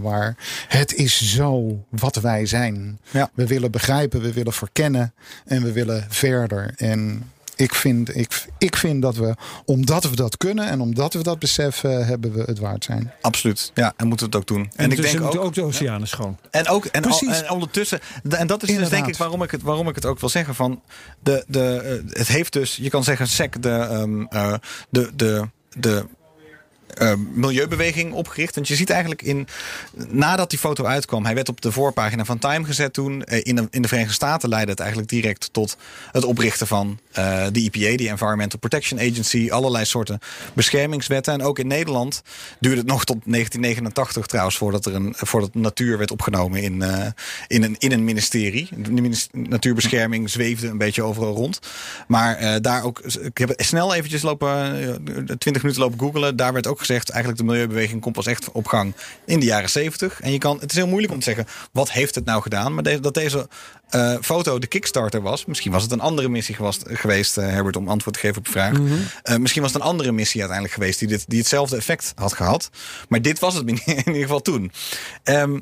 [0.00, 0.36] waar.
[0.68, 2.98] Het is zo wat wij zijn.
[3.10, 3.30] Ja.
[3.34, 5.14] We willen begrijpen, we willen verkennen
[5.44, 6.72] en we willen verder.
[6.76, 7.30] En
[7.62, 9.34] ik vind, ik, ik vind dat we,
[9.64, 13.12] omdat we dat kunnen en omdat we dat beseffen, hebben we het waard zijn.
[13.20, 13.70] Absoluut.
[13.74, 14.64] Ja, en moeten we het ook doen.
[14.64, 16.38] En, En, ik dus denk ook, ook de oceanen schoon.
[16.50, 18.00] En ook en, al- en ondertussen.
[18.22, 20.28] de- En dat is dus denk ik waarom ik het, waarom ik het ook wil
[20.28, 20.54] zeggen.
[20.54, 20.82] Van
[21.20, 24.54] de, de, eh, het heeft dus, je kan zeggen, SEC, de, ehm, eh,
[24.88, 25.48] de, de,
[25.78, 26.04] de
[26.92, 28.54] eh, milieubeweging opgericht.
[28.54, 29.46] Want je ziet eigenlijk in.
[30.08, 33.24] Nadat die foto uitkwam, hij werd op de voorpagina van Time gezet toen.
[33.24, 35.76] Eh, in, de, in de Verenigde Staten leidde het eigenlijk direct tot
[36.12, 39.50] het oprichten van eh, de EPA, die Environmental Protection Agency.
[39.50, 40.18] Allerlei soorten
[40.52, 41.32] beschermingswetten.
[41.32, 42.22] En ook in Nederland
[42.60, 47.06] duurde het nog tot 1989 trouwens voordat er een voordat natuur werd opgenomen in, eh,
[47.46, 48.68] in, een, in een ministerie.
[49.32, 51.58] Natuurbescherming zweefde een beetje overal rond.
[52.06, 56.36] Maar eh, daar ook, ik heb snel eventjes lopen, eh, 20 minuten lopen googelen.
[56.36, 58.94] Daar werd ook gezegd, eigenlijk de milieubeweging komt pas echt op gang
[59.24, 60.20] in de jaren 70.
[60.20, 62.74] En je kan, het is heel moeilijk om te zeggen, wat heeft het nou gedaan?
[62.74, 63.48] Maar dat deze
[63.92, 65.44] eh, foto de kickstarter was.
[65.44, 68.52] Misschien was het een andere missie geweest, eh, Herbert, om antwoord te geven op je
[68.52, 68.78] vraag.
[69.22, 72.32] Eh, misschien was het een andere missie uiteindelijk geweest die, dit, die hetzelfde effect had
[72.32, 72.70] gehad.
[73.08, 74.72] Maar dit was het in ieder geval toen.
[75.22, 75.60] Ehm,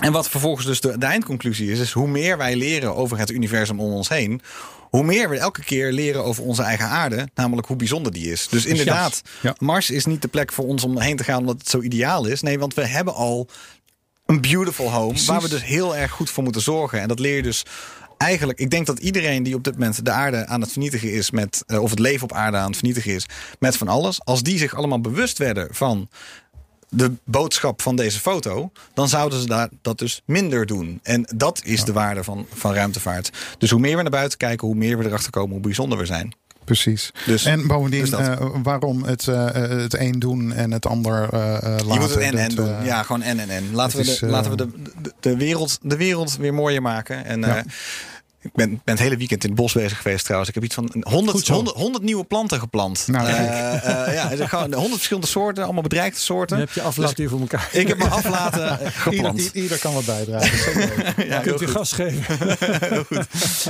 [0.00, 3.30] en wat vervolgens dus de, de eindconclusie is, is hoe meer wij leren over het
[3.30, 4.40] universum om ons heen,
[4.90, 8.48] hoe meer we elke keer leren over onze eigen aarde, namelijk hoe bijzonder die is.
[8.48, 9.54] Dus inderdaad, Ja.
[9.58, 12.26] Mars is niet de plek voor ons om heen te gaan omdat het zo ideaal
[12.26, 12.40] is.
[12.40, 13.48] Nee, want we hebben al
[14.30, 17.00] een beautiful home waar we dus heel erg goed voor moeten zorgen.
[17.00, 17.64] En dat leer je dus
[18.16, 18.58] eigenlijk.
[18.58, 21.62] Ik denk dat iedereen die op dit moment de aarde aan het vernietigen is met,
[21.66, 23.26] eh, of het leven op aarde aan het vernietigen is
[23.58, 26.08] met van alles, als die zich allemaal bewust werden van
[26.88, 31.00] de boodschap van deze foto, dan zouden ze daar, dat dus minder doen.
[31.02, 33.30] En dat is de waarde van, van ruimtevaart.
[33.58, 36.06] Dus hoe meer we naar buiten kijken, hoe meer we erachter komen hoe bijzonder we
[36.06, 36.34] zijn.
[36.70, 37.10] Precies.
[37.26, 41.56] Dus- en bovendien, dus eh, waarom het, eh, het een doen en het ander eh
[41.56, 41.92] eh, laten?
[41.92, 42.76] Je moet het en en dat, doen.
[42.78, 43.64] eh, ja, gewoon en en en.
[43.72, 44.68] Laten we, is, de, eh, laten we de,
[45.02, 47.24] de, de wereld, de wereld weer mooier maken.
[47.24, 47.64] En Ja.
[48.42, 50.48] Ik ben, ben het hele weekend in het bos bezig geweest trouwens.
[50.48, 51.54] Ik heb iets van 100, Goed zo.
[51.54, 53.04] 100, 100 nieuwe planten geplant.
[53.06, 56.56] Nou, Eh, eh, ja, er zijn gewoon 100 verschillende soorten, allemaal bedreigde soorten.
[56.56, 57.68] Dan heb je aflaat hier voor elkaar.
[57.72, 59.40] Ik heb me aflaten eh, Ieder, geplant.
[59.40, 60.48] i- ieder kan wat bijdragen.
[61.28, 61.76] Ja, kunt je goed.
[61.76, 62.36] gas geven.
[62.88, 63.26] Heel goed.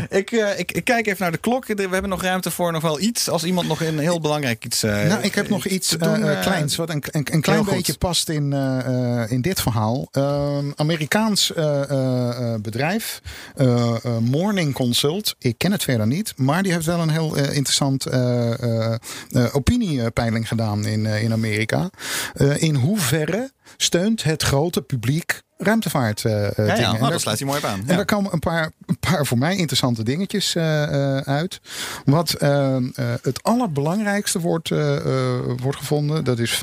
[0.09, 1.67] Ik, ik, ik kijk even naar de klok.
[1.67, 3.29] We hebben nog ruimte voor nog wel iets.
[3.29, 4.83] Als iemand nog een heel belangrijk iets.
[4.83, 7.75] nou, ik heb nog iets doen, kleins, wat een, een, een klein goed.
[7.75, 8.53] beetje past in,
[9.29, 10.09] in dit verhaal.
[10.13, 11.53] Ehm, Amerikaans
[12.63, 13.21] bedrijf,
[13.57, 13.95] eh,
[14.61, 15.35] Morning Consult.
[15.39, 18.99] Ik ken het verder niet, maar die heeft wel een heel eh, interessant eh, eh,
[19.53, 21.91] opiniepeiling gedaan in, in Amerika.
[22.57, 27.47] In hoeverre steunt het grote publiek ruimtevaart eh, Ja, ja, nou, daar- dat sluit hij
[27.47, 27.79] mooi op aan.
[27.81, 27.97] En Ja.
[27.97, 30.57] daar komen een paar, een paar voor mij interessante dingetjes
[31.25, 31.61] uit.
[32.05, 32.77] Wat eh,
[33.23, 34.69] het allerbelangrijkste wordt,
[35.61, 36.59] wordt gevonden, dat is 35%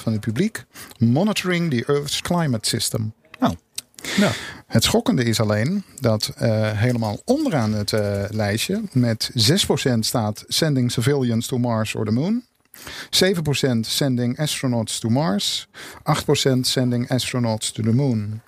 [0.00, 0.64] van het publiek.
[0.98, 3.12] Monitoring the Earth's climate system.
[3.38, 3.54] Nou,
[4.16, 4.32] Nou,
[4.66, 9.30] Het schokkende is alleen dat eh, helemaal onderaan het eh, lijstje met
[9.86, 12.42] 6% staat sending civilians to Mars or the moon.
[13.10, 15.68] 7% sending astronauts to Mars.
[16.56, 18.40] 8% sending astronauts to the moon.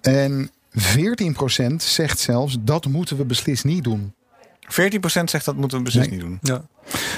[0.00, 4.14] En 14% zegt zelfs dat moeten we beslist niet doen.
[4.60, 6.18] 14% zegt dat moeten we beslist Nee.
[6.18, 6.38] niet doen.
[6.42, 6.62] ja.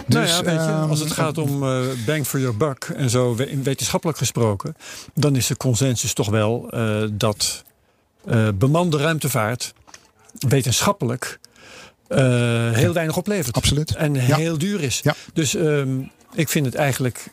[0.07, 2.85] Dus, nou ja, weet je, ehm, als het gaat om eh, bang for your buck
[2.97, 4.75] en zo we- wetenschappelijk gesproken,
[5.15, 7.64] dan is de consensus toch wel eh, dat
[8.27, 9.75] eh, bemande ruimtevaart
[10.39, 11.39] wetenschappelijk
[12.09, 12.19] eh,
[12.71, 13.57] heel weinig oplevert.
[13.57, 13.95] Absoluut.
[13.95, 14.37] En Ja.
[14.37, 15.01] heel duur is.
[15.03, 15.15] Ja.
[15.33, 15.99] Dus ehm,
[16.35, 17.27] ik vind het eigenlijk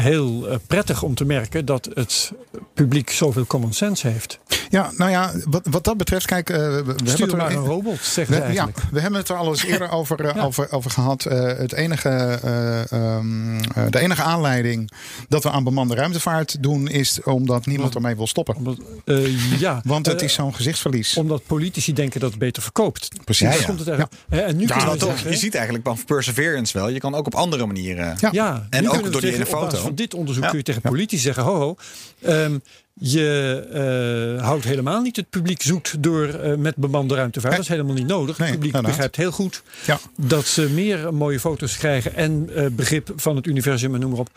[0.00, 2.32] heel eh, prettig om te merken dat het
[2.74, 4.38] publiek zoveel common sense heeft.
[4.70, 7.56] Ja, nou ja, wat, wat dat betreft, kijk, eh, we, hebben het er maar een
[7.64, 8.78] robot, We, ja, eigenlijk.
[8.90, 10.42] we hebben het er al eens eerder over, eh, Ja.
[10.42, 11.24] over, over gehad.
[11.24, 14.90] Eh, het enige, eh, ehm, eh, de enige aanleiding
[15.28, 18.56] dat we aan bemande ruimtevaart doen, is omdat niemand ermee wil stoppen.
[18.56, 21.16] Omdat, eh, ja, Want het is zo'n gezichtsverlies.
[21.16, 23.08] omdat politici denken dat het beter verkoopt.
[23.24, 23.42] Precies.
[23.46, 23.66] Daar Ja, ja.
[23.66, 24.20] komt het eigenlijk.
[24.28, 26.88] Hè, En nu toch, zeggen, je ziet eigenlijk van Perseverance wel.
[26.88, 28.16] Je kan ook op andere manieren.
[28.20, 28.28] Ja.
[28.32, 29.87] Ja, En ook door die ene foto.
[29.88, 31.76] Van dit onderzoek kun je tegen politici zeggen: ho, ho.
[32.22, 32.58] ehm,
[33.00, 37.54] je eh, houdt helemaal niet het publiek zoekt door eh, met bemande ruimtevaart.
[37.54, 38.38] Dat is helemaal niet nodig.
[38.38, 38.90] Nee, het publiek inderdaad.
[38.90, 39.98] begrijpt heel goed Ja.
[40.16, 44.18] dat ze meer mooie foto's krijgen en eh, begrip van het universum en noem maar
[44.20, 44.30] op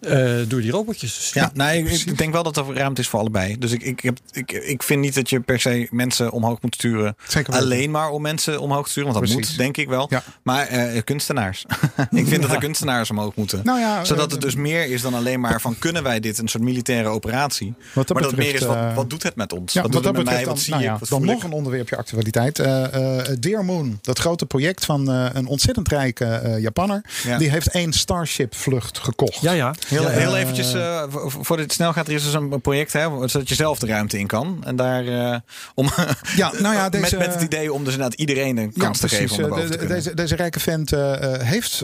[0.00, 1.14] eh, door die robotjes.
[1.16, 3.58] Dus Ja, nou, ik, ik denk wel dat er ruimte is voor allebei.
[3.58, 6.74] Dus ik, ik, heb, ik, ik vind niet dat je per se mensen omhoog moet
[6.74, 7.16] sturen.
[7.28, 7.54] Zeker.
[7.54, 9.12] Alleen maar om mensen omhoog te sturen.
[9.12, 9.50] Want dat Precies.
[9.50, 10.06] moet, denk ik wel.
[10.10, 10.22] Ja.
[10.42, 11.64] Maar eh, kunstenaars.
[12.10, 13.60] ik vind dat er kunstenaars omhoog moeten.
[13.64, 16.48] Nou ja, Zodat het dus meer is dan alleen maar van kunnen wij dit een
[16.48, 17.74] soort militaire operatie.
[17.94, 19.72] Wat dat maar dat meer is wat, eh, wat doet het met ons?
[19.72, 20.44] Ja, wat wat doet dat het met betreft mij?
[20.44, 20.88] dan, Wat zie nou ik?
[20.90, 21.42] ja, Wat dan nog ik?
[21.44, 22.58] een onderwerpje actualiteit.
[22.58, 27.04] Eh eh Dear Moon, dat grote project van eh, een ontzettend rijke eh, Japanner.
[27.24, 27.38] Ja.
[27.38, 29.40] Die heeft één Starship vlucht gekocht.
[29.40, 29.74] ja, ja.
[29.86, 30.70] Heel, Ja, heel eventjes,
[31.08, 33.78] vo- vo- voor dit snel gaat, er is dus een project hè, zodat je zelf
[33.78, 34.58] de ruimte in kan.
[34.64, 35.38] En daar eh,
[35.74, 35.88] om
[36.36, 39.08] Ja, nou ja, deze, met, met het idee om dus inderdaad iedereen een kans te
[39.08, 40.90] geven om te deze, deze rijke vent
[41.38, 41.82] heeft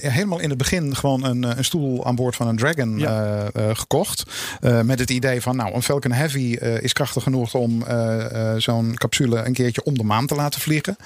[0.00, 3.48] helemaal in het begin gewoon een, een stoel aan boord van een Dragon Ja.
[3.54, 4.22] eh, eh, gekocht.
[4.60, 8.52] Eh, met het idee van, nou, een Falcon Heavy eh, is krachtig genoeg om eh,
[8.52, 10.96] eh, zo'n capsule een keertje om de maan te laten vliegen.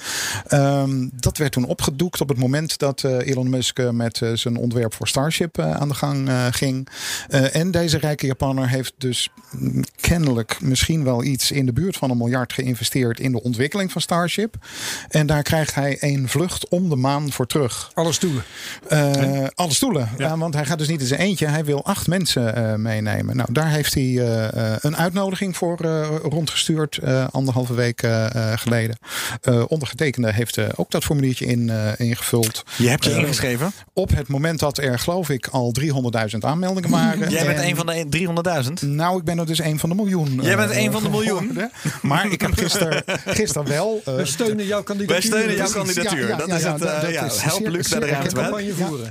[0.47, 5.09] Ehm, dat werd toen opgedoekt op het moment dat Elon Musk met zijn ontwerp voor
[5.09, 6.89] Starship aan de gang ging.
[7.53, 12.11] En deze rijke Japanner heeft dus mm, kennelijk misschien wel iets in de buurt van
[12.11, 14.55] een miljard geïnvesteerd in de ontwikkeling van Starship.
[15.09, 17.91] En daar krijgt hij een vlucht om de maan voor terug.
[17.95, 18.43] Alle stoelen.
[18.89, 20.09] Eh, alle stoelen.
[20.19, 20.39] Ja.
[20.39, 21.47] want hij gaat dus niet in zijn eentje.
[21.47, 23.37] Hij wil acht mensen eh, meenemen.
[23.37, 26.97] Nou, daar heeft hij eh, eh, een uitnodiging voor eh, rondgestuurd.
[26.97, 28.03] eh, anderhalve week
[28.55, 28.97] geleden.
[29.41, 32.63] Eh, ondergetekende heeft ook dat formuliertje in, eh, ingevuld.
[32.77, 33.73] Je hebt je ingeschreven.
[33.93, 37.31] Op het moment dat er, geloof ik, al 300.000 aanmeldingen waren.
[37.31, 38.83] Jij bent En- een van de 300.000.
[38.83, 40.39] nou, ik ben er dus een van de miljoen.
[40.43, 41.59] Jij bent eh, een van de miljoen?
[42.03, 44.01] Maar ik heb gisteren gister wel.
[44.05, 45.31] eh, We steunen jouw kandidatuur.
[45.31, 46.21] Wij steunen jouw kandidatuur.
[46.21, 46.83] ja, ja, dat ja, is ja, het.
[46.83, 48.35] eh, dat ja, is help Luc naar de ruimte.
[48.35, 48.41] We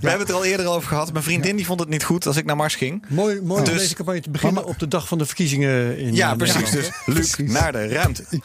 [0.02, 1.12] hebben het er al eerder over gehad.
[1.12, 3.06] Mijn vriendin die vond het niet goed als ik naar Mars ging.
[3.08, 5.98] Mooi, mooi om Dus- deze campagne te beginnen Maar- op de dag van de verkiezingen
[5.98, 6.70] in Ja, precies.
[6.72, 8.24] Dus Luc naar de ruimte.
[8.30, 8.42] Luc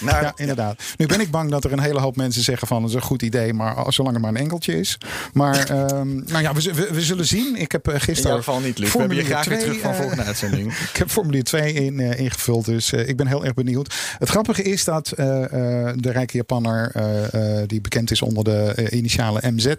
[0.00, 0.82] naar Ja, inderdaad.
[0.96, 3.02] Nu ben ik bang dat er een hele hoop mensen zeggen van het is een
[3.02, 4.98] goed idee, maar als- zolang er maar een enkeltje is.
[5.32, 7.56] Maar ehm, nou ja, we, zullen zien.
[7.56, 8.30] Ik heb eh, In gisteren.
[8.30, 8.92] jouw geval niet, Luc.
[8.92, 10.72] We hebben je Formulier graag weer 2, terug van eh, volgende uitzending.
[10.92, 13.94] Ik heb formulier 2 in, eh, ingevuld, dus eh, ik ben heel erg benieuwd.
[14.18, 15.26] Het grappige is dat eh,
[15.96, 16.92] de rijke Japanner,
[17.66, 19.74] die bekend is onder de initialen MZ,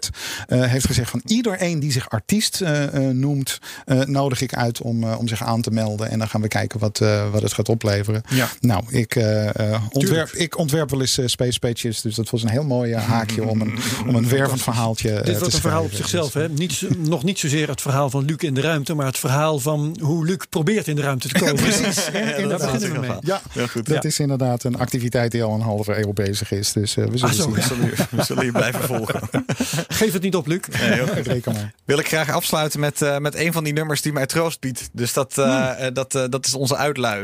[0.46, 2.62] heeft gezegd van iedereen die zich artiest
[3.12, 3.58] noemt,
[4.06, 6.10] nodig ik uit om, om zich aan te melden.
[6.10, 6.98] En dan gaan we kijken wat,
[7.32, 8.22] wat het gaat opleveren.
[8.28, 8.48] Ja.
[8.60, 9.16] Nou, ik,
[9.90, 13.60] ontwerp, ik ontwerp wel eens space pages, dus dat was een heel mooi haakje om
[13.60, 16.32] een, om een wervend verhaaltje Dit te wordt een verhaal op zichzelf.
[16.32, 16.48] Hè?
[16.48, 19.96] Niet, nog niet zozeer het verhaal van Luc in de ruimte, maar het verhaal van
[20.00, 21.64] hoe Luc probeert in de ruimte te komen.
[21.80, 22.10] Precies.
[22.10, 22.72] En inderdaad.
[22.72, 23.16] beginnen we mee.
[23.20, 23.86] Ja, goed.
[23.86, 24.08] dat Ja.
[24.08, 26.72] is inderdaad een activiteit die al een halve eeuw bezig is.
[26.72, 27.52] Dus eh, we zullen Ah, zo, zien.
[27.54, 29.20] We zullen, je- we zullen je blijven volgen.
[29.88, 30.60] Geef het niet op, Luc.
[31.22, 31.72] Reken maar.
[31.84, 34.88] Wil ik graag afsluiten met, eh, met een van die nummers die mij troost biedt.
[34.92, 37.20] Dus dat, eh, eh, dat, dat is onze uitlui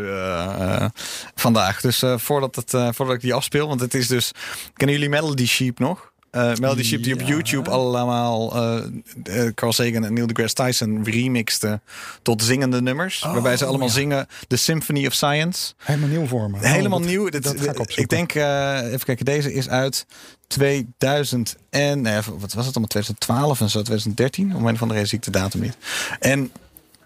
[1.34, 1.80] vandaag.
[1.80, 4.30] Dus eh, voordat, het, eh, voordat ik die afspeel, want het is dus.
[4.74, 6.07] Kennen jullie Melody Sheep nog?
[6.30, 7.20] Eh, Melody Sheep die op.
[7.20, 8.84] YouTube allemaal eh,
[9.46, 11.82] eh, Carl Sagan en Neil deGrasse Tyson remixten
[12.22, 13.20] tot zingende nummers.
[13.22, 15.72] waarbij ze allemaal zingen The Symphony of Science.
[15.76, 16.56] Helemaal nieuw voor me.
[16.56, 17.28] Oh, Helemaal dat- nieuw.
[17.28, 20.06] Dit- dat ga ik denk, even kijken, deze is uit
[20.46, 24.56] 2000 en, nee, wat was het allemaal, 2012 en zo, 2013.
[24.56, 25.76] Om een van de reden zie ik de datum niet.
[26.20, 26.48] En oh,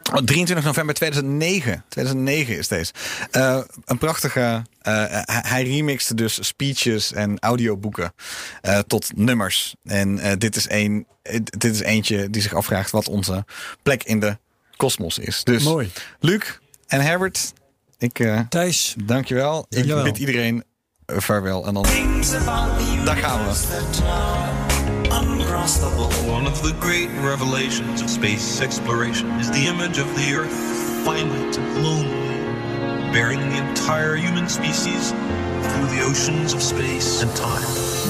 [0.03, 2.93] 23 november 2009, 2009 is deze.
[3.31, 8.13] Eh, een prachtige, eh, hij- hij remixte dus speeches en audioboeken
[8.61, 9.75] eh, tot nummers.
[9.85, 13.45] En eh, dit, is een, eh, dit is eentje die zich afvraagt wat onze
[13.83, 14.39] plek in de
[14.77, 15.45] kosmos is.
[15.45, 15.91] Dus Mooi.
[16.21, 16.43] Luc
[16.87, 17.53] en Herbert,
[17.99, 18.19] ik...
[18.19, 19.67] eh, Thijs, Dankjewel.
[19.69, 20.65] Ik bid iedereen
[21.07, 21.67] eh, vaarwel.
[21.67, 21.83] En dan,
[23.05, 24.72] daar gaan we.
[25.13, 31.59] One of the great revelations of space exploration is the image of the Earth, finite
[31.59, 37.61] and lonely, bearing the entire human species through the oceans of space and time.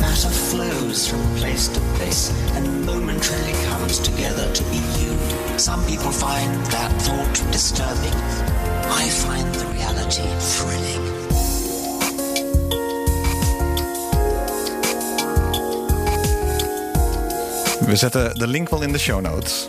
[0.00, 5.58] Matter flows from place to place and momentarily comes together to be you.
[5.58, 8.14] Some people find that thought disturbing.
[8.92, 11.11] I find the reality thrilling.
[17.86, 19.68] We zetten de link wel in de show notes.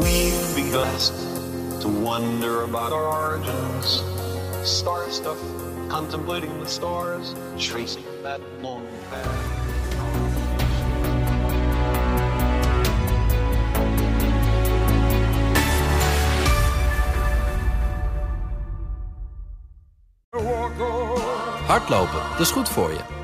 [0.00, 4.02] We've begun to wonder about our origins.
[4.62, 5.38] Star stuff,
[5.88, 9.62] contemplating the stars, tracing that long path.
[21.66, 23.23] Hardlopen, dat is goed voor je.